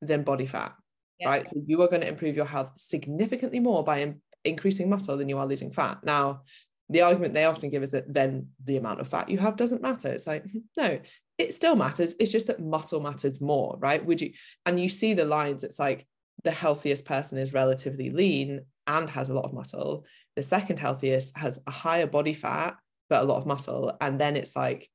[0.00, 0.74] than body fat.
[1.20, 1.28] yeah.
[1.28, 1.50] right?
[1.50, 5.28] So you are going to improve your health significantly more by in- increasing muscle than
[5.28, 5.98] you are losing fat.
[6.02, 6.42] Now,
[6.88, 9.82] the argument they often give is that then the amount of fat you have doesn't
[9.82, 10.08] matter.
[10.08, 10.44] It's like,
[10.76, 10.98] no,
[11.38, 12.14] it still matters.
[12.18, 14.04] It's just that muscle matters more, right?
[14.04, 14.32] Would you,
[14.66, 16.06] and you see the lines, it's like
[16.44, 20.04] the healthiest person is relatively lean and has a lot of muscle.
[20.36, 22.76] The second healthiest has a higher body fat,
[23.08, 23.96] but a lot of muscle.
[24.00, 24.88] And then it's like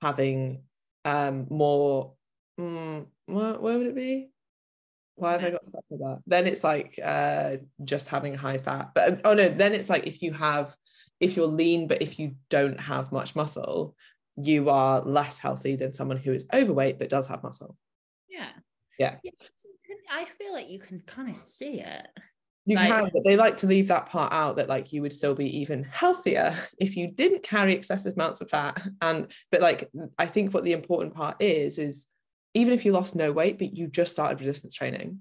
[0.00, 0.62] having
[1.04, 2.14] um more,
[2.58, 4.30] mm, where, where would it be?
[5.16, 6.20] why have I got stuck with that?
[6.26, 8.90] Then it's like uh, just having high fat.
[8.94, 10.74] But oh no, then it's like if you have,
[11.20, 13.94] if you're lean, but if you don't have much muscle,
[14.36, 17.76] you are less healthy than someone who is overweight but does have muscle.
[18.28, 18.50] Yeah.
[18.98, 19.16] Yeah.
[20.10, 22.06] I feel like you can kind of see it.
[22.66, 25.12] You like, can, but they like to leave that part out that like you would
[25.12, 28.82] still be even healthier if you didn't carry excessive amounts of fat.
[29.02, 32.06] And but like I think what the important part is is
[32.54, 35.20] even if you lost no weight, but you just started resistance training,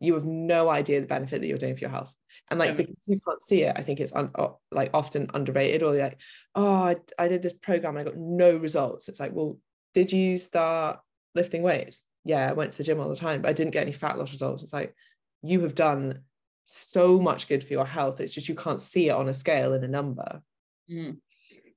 [0.00, 2.14] you have no idea the benefit that you're doing for your health.
[2.50, 2.76] And like, yeah.
[2.76, 4.32] because you can't see it, I think it's un-
[4.70, 6.18] like often underrated or like,
[6.54, 9.08] oh, I, I did this program and I got no results.
[9.08, 9.58] It's like, well,
[9.94, 11.00] did you start
[11.34, 12.02] lifting weights?
[12.24, 14.18] Yeah, I went to the gym all the time, but I didn't get any fat
[14.18, 14.62] loss results.
[14.62, 14.94] It's like,
[15.42, 16.20] you have done
[16.64, 18.20] so much good for your health.
[18.20, 20.42] It's just you can't see it on a scale in a number.
[20.90, 21.18] Mm.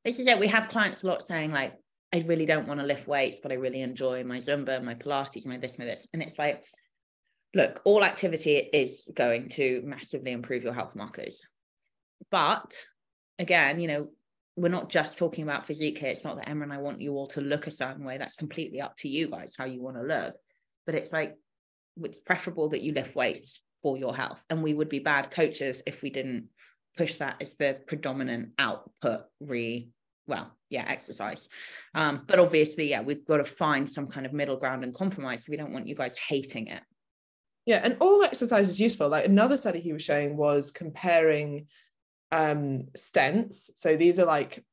[0.03, 0.39] This is it.
[0.39, 1.73] We have clients a lot saying, like,
[2.13, 5.45] I really don't want to lift weights, but I really enjoy my Zumba, my Pilates,
[5.45, 6.07] my this, my this.
[6.13, 6.63] And it's like,
[7.53, 11.41] look, all activity is going to massively improve your health markers.
[12.31, 12.73] But
[13.37, 14.07] again, you know,
[14.55, 16.09] we're not just talking about physique here.
[16.09, 18.17] It's not that Emma and I want you all to look a certain way.
[18.17, 20.35] That's completely up to you guys how you want to look.
[20.85, 21.35] But it's like,
[22.01, 24.43] it's preferable that you lift weights for your health.
[24.49, 26.49] And we would be bad coaches if we didn't
[26.97, 29.91] push that as the predominant output re
[30.27, 31.47] well yeah exercise.
[31.95, 35.45] Um, but obviously yeah we've got to find some kind of middle ground and compromise.
[35.45, 36.83] So we don't want you guys hating it.
[37.65, 39.07] Yeah and all exercise is useful.
[39.07, 41.67] Like another study he was showing was comparing
[42.33, 43.69] um stents.
[43.75, 44.65] So these are like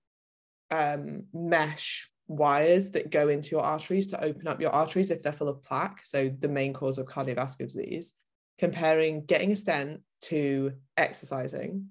[0.72, 5.32] um mesh wires that go into your arteries to open up your arteries if they're
[5.32, 6.00] full of plaque.
[6.04, 8.16] So the main cause of cardiovascular disease
[8.59, 11.88] comparing getting a stent to exercising.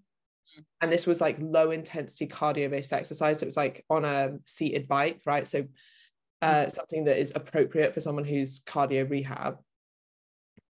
[0.82, 3.42] And this was like low intensity cardio based exercise.
[3.42, 5.48] It was like on a seated bike right?
[5.48, 5.66] So
[6.42, 6.72] uh, mm.
[6.72, 9.58] something that is appropriate for someone who's cardio rehab.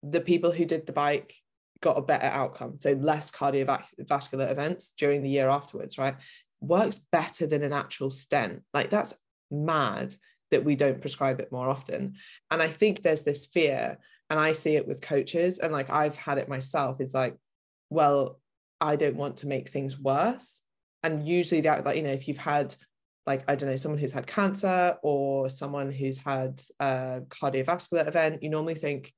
[0.02, 1.34] The people who did the bike
[1.80, 2.78] got a better outcome.
[2.78, 6.16] So less cardiovascular events during the year afterwards right?
[6.60, 8.62] Works better than an actual stent.
[8.72, 9.14] Like that's
[9.50, 10.14] mad
[10.50, 12.14] that we don't prescribe it more often.
[12.50, 13.98] And i think there's this fear
[14.30, 17.36] and i see it with coaches and like i've had it myself is like
[17.90, 18.38] well
[18.80, 20.62] I don't want to make things worse.
[21.02, 22.74] And usually that like, you know, if you've had
[23.26, 28.42] like, I don't know, someone who's had cancer or someone who's had a cardiovascular event,
[28.42, 29.12] you normally think,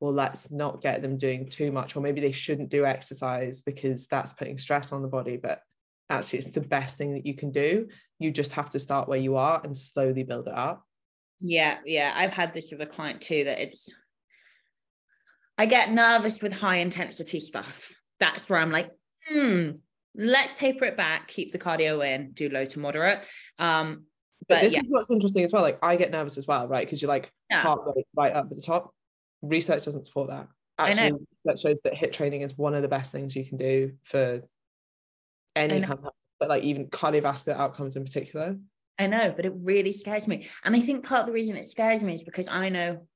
[0.00, 4.06] well, let's not get them doing too much, or maybe they shouldn't do exercise because
[4.06, 5.36] that's putting stress on the body.
[5.36, 5.60] But
[6.08, 7.88] actually, it's the best thing that you can do.
[8.18, 10.84] You just have to start where you are and slowly build it up.
[11.38, 12.12] Yeah, yeah.
[12.14, 13.88] I've had this with a client too that it's,
[15.60, 18.90] I get nervous with high intensity stuff that's where I'm like,
[19.28, 19.70] hmm,
[20.14, 23.20] let's taper it back, keep the cardio in, do low to moderate.
[23.58, 24.04] Um,
[24.46, 24.82] but, but this yeah.
[24.82, 25.62] is what's interesting as well.
[25.62, 26.86] Like I get nervous as well, right?
[26.86, 27.62] Because you're like yeah.
[27.62, 28.94] heart rate right up at the top.
[29.42, 30.48] Research doesn't support that.
[30.78, 33.92] Actually, that shows that HIIT training is one of the best things you can do
[34.02, 34.42] for
[35.56, 36.08] any kind of,
[36.38, 38.56] but like even cardiovascular outcomes in particular.
[38.98, 40.48] I know, but it really scares me.
[40.64, 43.06] And I think part of the reason it scares me is because I know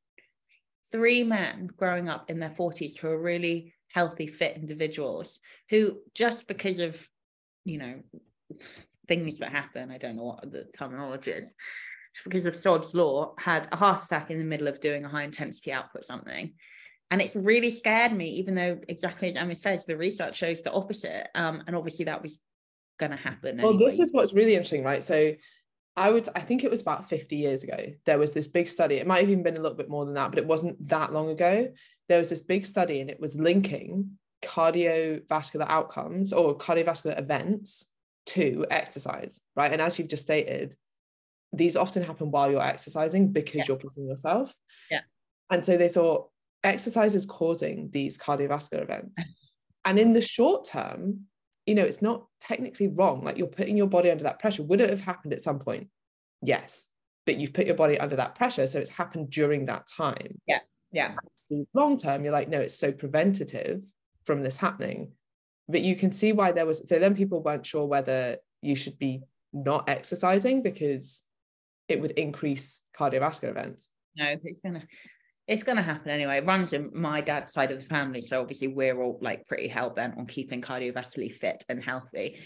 [0.94, 6.46] three men growing up in their 40s who are really healthy, fit individuals who just
[6.46, 7.08] because of,
[7.64, 7.94] you know,
[9.08, 11.52] things that happen, I don't know what the terminology is,
[12.22, 15.24] because of Sod's law, had a heart attack in the middle of doing a high
[15.24, 16.52] intensity output something.
[17.10, 20.72] And it's really scared me, even though exactly as Emma says, the research shows the
[20.72, 21.26] opposite.
[21.34, 22.38] Um, and obviously that was
[23.00, 23.60] going to happen.
[23.60, 25.02] Well, this is what's really interesting, right?
[25.02, 25.32] So
[25.96, 28.96] I would, I think it was about 50 years ago, there was this big study.
[28.96, 31.12] It might have even been a little bit more than that, but it wasn't that
[31.12, 31.72] long ago
[32.08, 37.86] there was this big study and it was linking cardiovascular outcomes or cardiovascular events
[38.26, 39.72] to exercise, right?
[39.72, 40.76] And as you've just stated,
[41.52, 43.64] these often happen while you're exercising because yeah.
[43.68, 44.54] you're pushing yourself.
[44.90, 45.00] Yeah.
[45.50, 46.28] And so they thought
[46.62, 49.22] exercise is causing these cardiovascular events.
[49.84, 51.26] and in the short term,
[51.66, 53.24] you know, it's not technically wrong.
[53.24, 54.62] Like you're putting your body under that pressure.
[54.62, 55.88] Would it have happened at some point?
[56.42, 56.88] Yes.
[57.26, 58.66] But you've put your body under that pressure.
[58.66, 60.40] So it's happened during that time.
[60.46, 60.60] Yeah.
[60.92, 61.14] Yeah
[61.72, 63.82] long term, you're like, no, it's so preventative
[64.24, 65.12] from this happening.
[65.68, 68.98] But you can see why there was so then people weren't sure whether you should
[68.98, 71.22] be not exercising because
[71.88, 73.90] it would increase cardiovascular events.
[74.16, 74.86] No, it's gonna
[75.46, 76.38] it's going to happen anyway.
[76.38, 78.20] It runs in my dad's side of the family.
[78.22, 82.38] So obviously we're all like pretty hell bent on keeping cardiovascularly fit and healthy.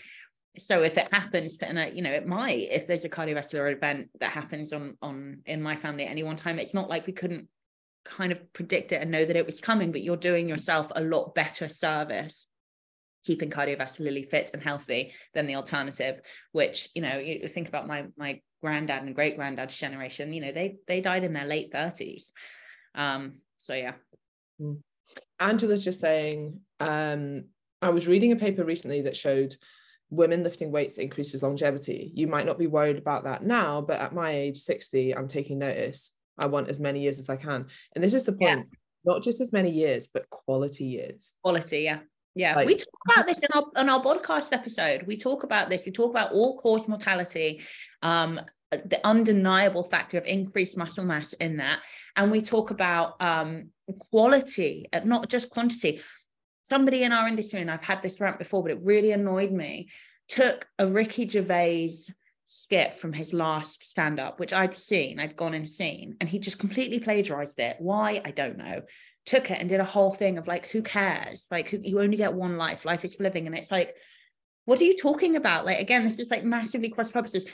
[0.59, 4.09] So if it happens to, and you know, it might, if there's a cardiovascular event
[4.18, 7.12] that happens on, on in my family at any one time, it's not like we
[7.12, 7.46] couldn't
[8.05, 11.03] kind of predict it and know that it was coming, but you're doing yourself a
[11.03, 12.46] lot better service
[13.24, 16.20] keeping cardiovascularly fit and healthy than the alternative
[16.53, 20.53] which you know you think about my my granddad and great granddad's generation you know
[20.53, 22.30] they they died in their late 30s
[22.95, 23.95] um, so yeah.
[24.61, 24.78] Mm.
[25.41, 27.45] Angela's just saying, um,
[27.80, 29.57] I was reading a paper recently that showed
[30.11, 32.12] women lifting weights increases longevity.
[32.14, 35.59] You might not be worried about that now, but at my age, 60, I'm taking
[35.59, 36.12] notice.
[36.39, 37.66] I want as many years as I can.
[37.95, 38.78] And this is the point, yeah.
[39.05, 41.34] not just as many years, but quality years.
[41.43, 42.01] Quality, yeah.
[42.34, 45.03] Yeah, like, we talk about this in our on our podcast episode.
[45.09, 45.84] We talk about this.
[45.84, 47.62] We talk about all cause mortality,
[48.03, 51.80] um, the undeniable factor of increased muscle mass in that.
[52.16, 53.70] And we talk about um,
[54.10, 56.00] quality, uh, not just quantity.
[56.64, 59.88] Somebody in our industry, and I've had this rant before, but it really annoyed me,
[60.28, 61.92] took a Ricky Gervais
[62.44, 66.38] skit from his last stand up, which I'd seen, I'd gone and seen, and he
[66.38, 67.76] just completely plagiarized it.
[67.78, 68.20] Why?
[68.24, 68.82] I don't know.
[69.24, 71.46] Took it and did a whole thing of like, who cares?
[71.50, 73.46] Like, who, you only get one life, life is living.
[73.46, 73.94] And it's like,
[74.66, 75.64] what are you talking about?
[75.64, 77.46] Like, again, this is like massively cross purposes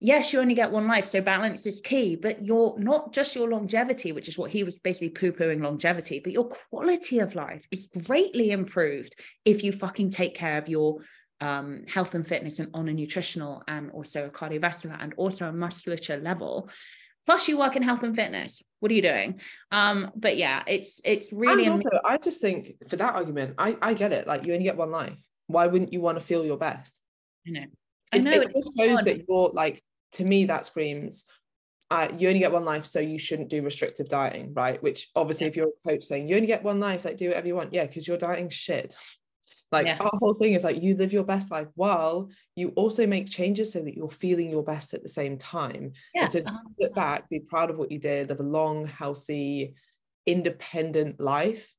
[0.00, 3.48] yes, you only get one life, so balance is key, but your not just your
[3.48, 7.88] longevity, which is what he was basically poo-pooing longevity, but your quality of life is
[8.06, 10.98] greatly improved if you fucking take care of your
[11.40, 15.52] um, health and fitness and on a nutritional and also a cardiovascular and also a
[15.52, 16.68] musculature level.
[17.26, 18.62] Plus, you work in health and fitness.
[18.80, 19.40] What are you doing?
[19.70, 21.64] Um, but yeah, it's it's really.
[21.64, 24.26] And also, I just think for that argument, I I get it.
[24.26, 25.18] Like you only get one life.
[25.46, 26.98] Why wouldn't you want to feel your best?
[27.46, 27.66] I know.
[28.12, 29.82] I know it, it just shows that you're like
[30.12, 31.26] to me that screams
[31.90, 35.46] uh, you only get one life so you shouldn't do restrictive dieting right which obviously
[35.46, 35.50] yeah.
[35.50, 37.72] if you're a coach saying you only get one life like do whatever you want
[37.72, 38.94] yeah because you're dieting shit
[39.72, 39.98] like yeah.
[40.00, 43.72] our whole thing is like you live your best life while you also make changes
[43.72, 46.22] so that you're feeling your best at the same time yeah.
[46.22, 46.58] and so uh-huh.
[46.78, 49.74] look back be proud of what you did live a long healthy
[50.26, 51.74] independent life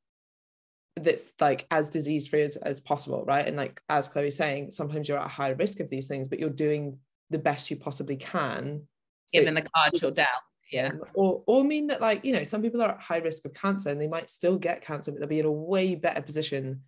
[0.97, 5.07] that's like as disease free as, as possible right and like as chloe's saying sometimes
[5.07, 6.97] you're at a higher risk of these things but you're doing
[7.31, 8.87] the best you possibly can
[9.33, 10.29] given so, the cards you're dealt
[10.71, 10.91] yeah.
[11.15, 13.89] or or mean that like you know some people are at high risk of cancer
[13.89, 16.81] and they might still get cancer but they'll be in a way better position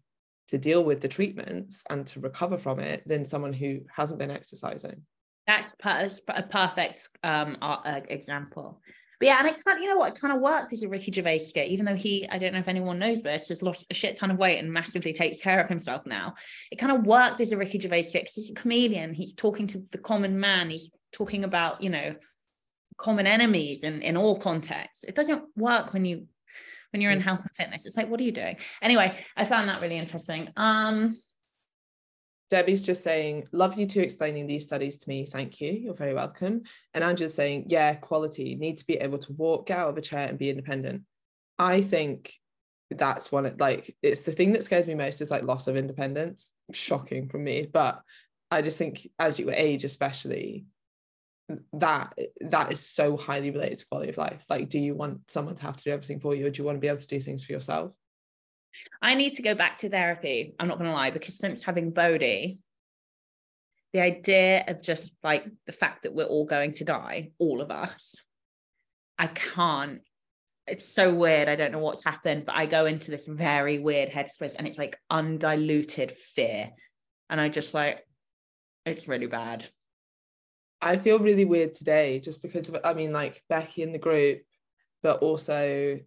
[0.48, 4.32] to deal with the treatments and to recover from it than someone who hasn't been
[4.32, 5.02] exercising.
[5.48, 5.74] That's
[6.28, 7.58] a perfect um,
[8.10, 8.82] example
[9.24, 10.90] but yeah, and it kind of, you know what, it kind of worked as a
[10.90, 13.86] Ricky Gervais skit, even though he, I don't know if anyone knows this, has lost
[13.90, 16.34] a shit ton of weight and massively takes care of himself now.
[16.70, 19.14] It kind of worked as a Ricky Gervais skit because he's a comedian.
[19.14, 20.70] He's talking to the common man.
[20.70, 22.16] He's talking about, you know,
[22.98, 25.06] common enemies in, in all contexts.
[25.06, 26.28] It doesn't work when you
[26.92, 27.86] when you're in health and fitness.
[27.86, 28.58] It's like, what are you doing?
[28.82, 30.50] Anyway, I found that really interesting.
[30.58, 31.16] Um
[32.54, 35.26] Debbie's just saying, love you two explaining these studies to me.
[35.26, 35.72] Thank you.
[35.72, 36.62] You're very welcome.
[36.94, 40.02] And Angela's saying, yeah, quality, need to be able to walk, get out of a
[40.02, 41.02] chair and be independent.
[41.58, 42.32] I think
[42.92, 45.76] that's one of like it's the thing that scares me most is like loss of
[45.76, 46.52] independence.
[46.72, 47.68] Shocking from me.
[47.74, 48.04] But
[48.52, 50.68] I just think as you age, especially,
[51.74, 54.44] that that is so highly related to quality of life.
[54.48, 56.68] Like, do you want someone to have to do everything for you, or do you
[56.68, 57.94] want to be able to do things for yourself?
[59.02, 60.56] I need to go back to therapy.
[60.60, 62.60] I'm not going to lie, because since having Bodhi,
[63.94, 67.70] the idea of just like the fact that we're all going to die, all of
[67.70, 68.16] us,
[69.20, 70.02] I can't.
[70.66, 71.50] It's so weird.
[71.50, 74.78] I don't know what's happened, but I go into this very weird headspace and it's
[74.78, 76.72] like undiluted fear.
[77.30, 78.04] And I just like,
[78.86, 79.66] it's really bad.
[80.82, 84.42] I feel really weird today just because of, I mean, like Becky in the group,
[85.02, 86.00] but also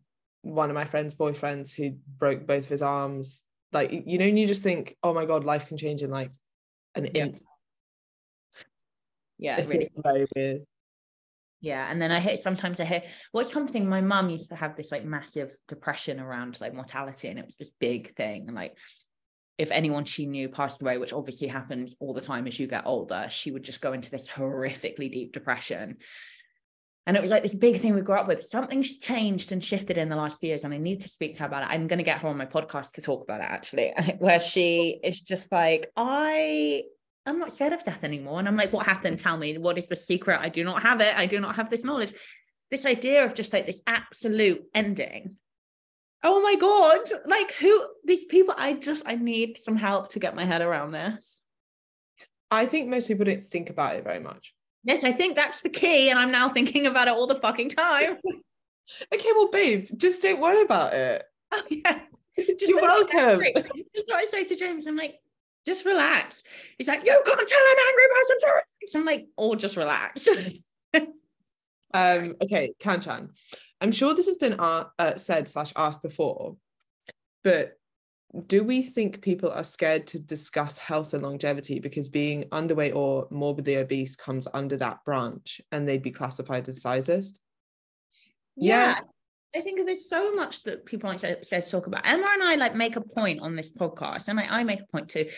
[0.53, 3.43] one of my friend's boyfriends who broke both of his arms.
[3.73, 6.33] Like you know and you just think oh my god life can change in like
[6.95, 7.25] an yeah.
[7.25, 7.51] instant
[9.39, 10.63] yeah it really very weird.
[11.61, 14.77] Yeah and then i hear sometimes i hear what's something my mum used to have
[14.77, 18.77] this like massive depression around like mortality and it was this big thing and like
[19.59, 22.87] if anyone she knew passed away which obviously happens all the time as you get
[22.87, 25.97] older she would just go into this horrifically deep depression
[27.07, 28.43] and it was like this big thing we grew up with.
[28.43, 31.41] Something's changed and shifted in the last few years, and I need to speak to
[31.41, 31.69] her about it.
[31.71, 34.99] I'm going to get her on my podcast to talk about it actually, where she
[35.05, 36.83] is just like, I
[37.27, 38.39] I'm not scared of death anymore.
[38.39, 39.19] And I'm like, what happened?
[39.19, 40.41] Tell me, what is the secret?
[40.41, 41.17] I do not have it.
[41.17, 42.15] I do not have this knowledge.
[42.71, 45.37] This idea of just like this absolute ending.
[46.23, 47.01] Oh my God.
[47.27, 50.93] Like, who, these people, I just, I need some help to get my head around
[50.93, 51.43] this.
[52.51, 54.55] I think most people don't think about it very much.
[54.87, 56.11] Yes, I think that's the key.
[56.11, 58.19] And I'm now thinking about it all the fucking time.
[59.15, 61.25] okay, well, babe, just don't worry about it.
[61.53, 62.01] Oh yeah.
[62.39, 63.41] Just You're welcome.
[63.55, 63.69] That's
[64.07, 64.87] what I say to James.
[64.87, 65.19] I'm like,
[65.67, 66.45] just relax.
[66.79, 68.95] He's like, you can't tell an angry person to relax.
[68.95, 70.29] I'm like, or oh, just relax.
[71.95, 73.31] um, okay, Kanchan.
[73.81, 74.85] I'm sure this has been uh,
[75.17, 76.57] said slash asked before,
[77.43, 77.77] but
[78.43, 83.27] do we think people are scared to discuss health and longevity because being underweight or
[83.31, 87.39] morbidly obese comes under that branch and they'd be classified as sizist?
[88.57, 88.97] Yeah.
[88.97, 89.01] yeah.
[89.55, 92.07] I think there's so much that people like to, to talk about.
[92.07, 94.87] Emma and I like make a point on this podcast, and I, I make a
[94.87, 95.29] point too.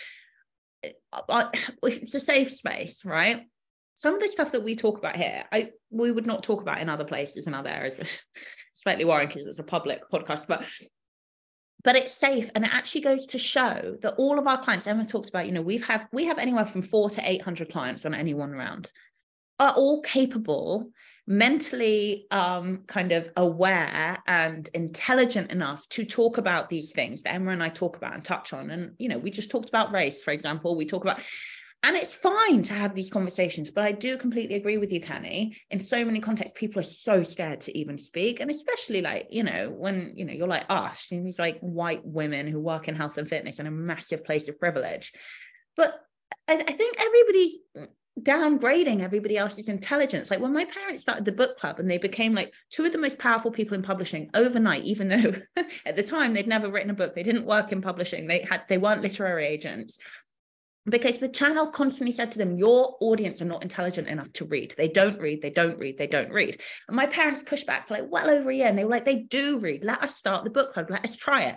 [0.85, 1.51] Uh, uh,
[1.85, 3.43] it's a safe space, right?
[3.95, 6.81] Some of the stuff that we talk about here, I we would not talk about
[6.81, 7.97] in other places and other areas.
[8.75, 10.65] slightly worrying because it's a public podcast, but
[11.89, 15.07] but it's safe and it actually goes to show that all of our clients emma
[15.07, 18.13] talked about you know we've have we have anywhere from four to 800 clients on
[18.13, 18.93] any one round
[19.59, 20.91] are all capable
[21.27, 27.53] mentally um, kind of aware and intelligent enough to talk about these things that emma
[27.53, 28.71] and i talk about and touch on.
[28.71, 30.77] And you know we just talked about race for example.
[30.77, 31.21] We talk about
[31.85, 35.57] and it's fine to have these conversations, but I do completely agree with you, Canny.
[35.71, 38.41] In so many contexts, people are so scared to even speak.
[38.41, 42.05] And especially like, you know, when, you know, you're like us, and these like white
[42.05, 45.13] women who work in health and fitness in a massive place of privilege.
[45.77, 45.95] But
[46.49, 47.61] I, I think everybody's
[48.21, 50.33] downgrading everybody else's intelligence.
[50.33, 52.99] Like when my parents started the book club and they became like two of the
[52.99, 55.35] most powerful people in publishing overnight, even though
[55.87, 58.63] at the time they'd never written a book, they didn't work in publishing, they had
[58.69, 59.99] they weren't literary agents
[60.87, 64.75] because the channel constantly said to them, Your audience are not intelligent enough to read.
[64.77, 66.61] They don't read, they don't read, they don't read.
[66.89, 69.05] And my parents pushed back for like well over a year and they were like,
[69.05, 69.85] They do read.
[69.85, 71.57] Let us start the book club, let us try it.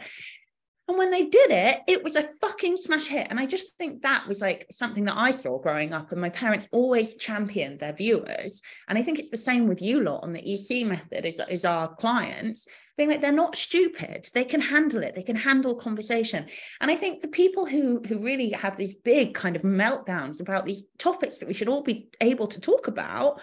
[0.92, 3.28] And when they did it, it was a fucking smash hit.
[3.30, 6.12] And I just think that was like something that I saw growing up.
[6.12, 8.62] And my parents always championed their viewers.
[8.90, 11.64] And I think it's the same with you lot on the EC method is, is
[11.64, 12.68] our clients
[12.98, 14.28] being like they're not stupid.
[14.34, 15.16] They can handle it.
[15.16, 16.48] They can handle conversation.
[16.82, 20.66] And I think the people who who really have these big kind of meltdowns about
[20.66, 23.40] these topics that we should all be able to talk about,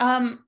[0.00, 0.40] um,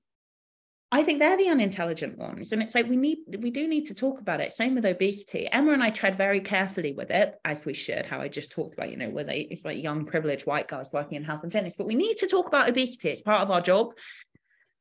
[0.93, 2.51] I think they're the unintelligent ones.
[2.51, 4.51] And it's like we need we do need to talk about it.
[4.51, 5.47] Same with obesity.
[5.49, 8.73] Emma and I tread very carefully with it, as we should, how I just talked
[8.73, 11.51] about, you know, where they it's like young privileged white guys working in health and
[11.51, 11.75] fitness.
[11.77, 13.09] But we need to talk about obesity.
[13.09, 13.93] It's part of our job.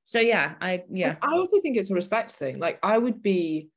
[0.03, 1.15] So yeah, I yeah.
[1.23, 2.59] I also think it's a respect thing.
[2.59, 3.69] Like I would be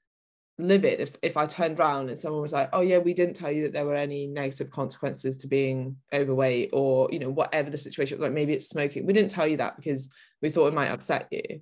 [0.58, 3.52] livid if, if I turned around and someone was like, oh yeah, we didn't tell
[3.52, 7.78] you that there were any negative consequences to being overweight or you know, whatever the
[7.78, 9.06] situation, like maybe it's smoking.
[9.06, 10.10] We didn't tell you that because
[10.42, 11.62] we thought it might upset you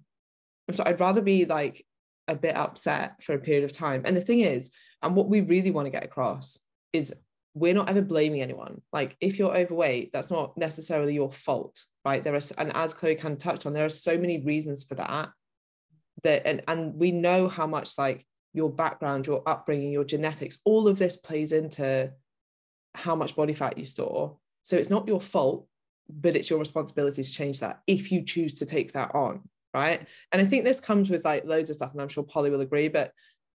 [0.72, 1.86] so I'd rather be like
[2.28, 4.04] a bit upset for a period of time.
[4.06, 6.60] And the thing is, and what we really want to get across
[6.94, 7.14] is
[7.54, 8.82] we're not ever blaming anyone.
[8.94, 12.24] Like if you're overweight, that's not necessarily your fault, right?
[12.24, 14.96] There are, and as Chloe kind of touched on, there are so many reasons for
[14.96, 15.30] that.
[16.24, 20.88] That and and we know how much like your background, your upbringing, your genetics, all
[20.88, 22.12] of this plays into
[22.94, 24.38] how much body fat you store.
[24.62, 25.68] So it's not your fault,
[26.10, 29.42] but it's your responsibility to change that if you choose to take that on
[29.74, 30.06] right?
[30.32, 32.62] And i think this comes with like loads of stuff and i'm sure polly will
[32.62, 33.12] agree but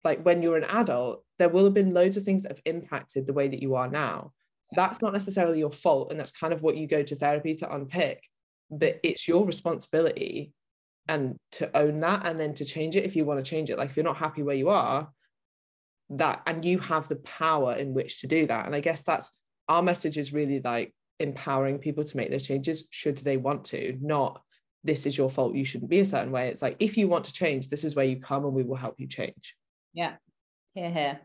[0.06, 3.26] like when you're an adult there will have been loads of things that have impacted
[3.26, 4.32] the way that you are now.
[4.76, 7.74] That's not necessarily your fault and that's kind of what you go to therapy to
[7.74, 8.24] unpick
[8.72, 10.54] but it's your responsibility
[11.08, 13.78] and to own that and then to change it if you want to change it.
[13.78, 15.10] Like if you're not happy where you are
[16.10, 18.66] that and you have the power in which to do that.
[18.66, 19.32] And i guess that's
[19.68, 23.98] our message is really like empowering people to make those changes should they want to
[24.02, 24.42] not
[24.86, 26.48] this is your fault you shouldn't be a certain way.
[26.48, 28.76] It's like if you want to change this is where you come and we will
[28.76, 29.56] help you change.
[29.94, 30.14] Yeah.
[30.74, 31.20] Here here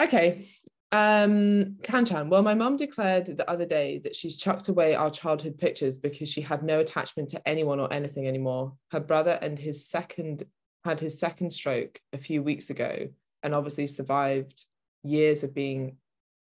[0.00, 0.46] okay.
[0.92, 5.58] Um kanchan well my mum declared the other day that she's chucked away our childhood
[5.58, 8.74] pictures because she had no attachment to anyone or anything anymore.
[8.90, 10.44] Her brother and his second
[10.84, 13.08] had his second stroke a few weeks ago
[13.42, 14.66] and obviously survived
[15.02, 15.96] years of being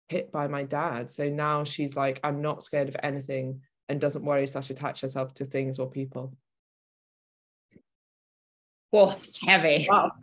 [0.10, 1.10] hit by my dad.
[1.10, 5.34] So now she's like i'm not scared of anything and doesn't worry slash attach herself
[5.36, 6.34] to things or people.
[8.92, 9.88] Well, it's heavy.
[9.90, 10.12] Wow.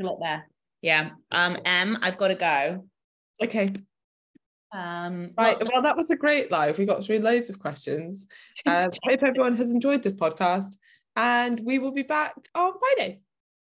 [0.00, 0.48] a lot there.
[0.82, 1.10] Yeah.
[1.30, 2.84] Um, M, I've got to go.
[3.42, 3.72] Okay.
[4.72, 5.58] Um, right.
[5.58, 6.78] Well, well, that was a great live.
[6.78, 8.26] We got through loads of questions.
[8.66, 10.76] Uh, hope everyone has enjoyed this podcast,
[11.16, 13.20] and we will be back on Friday.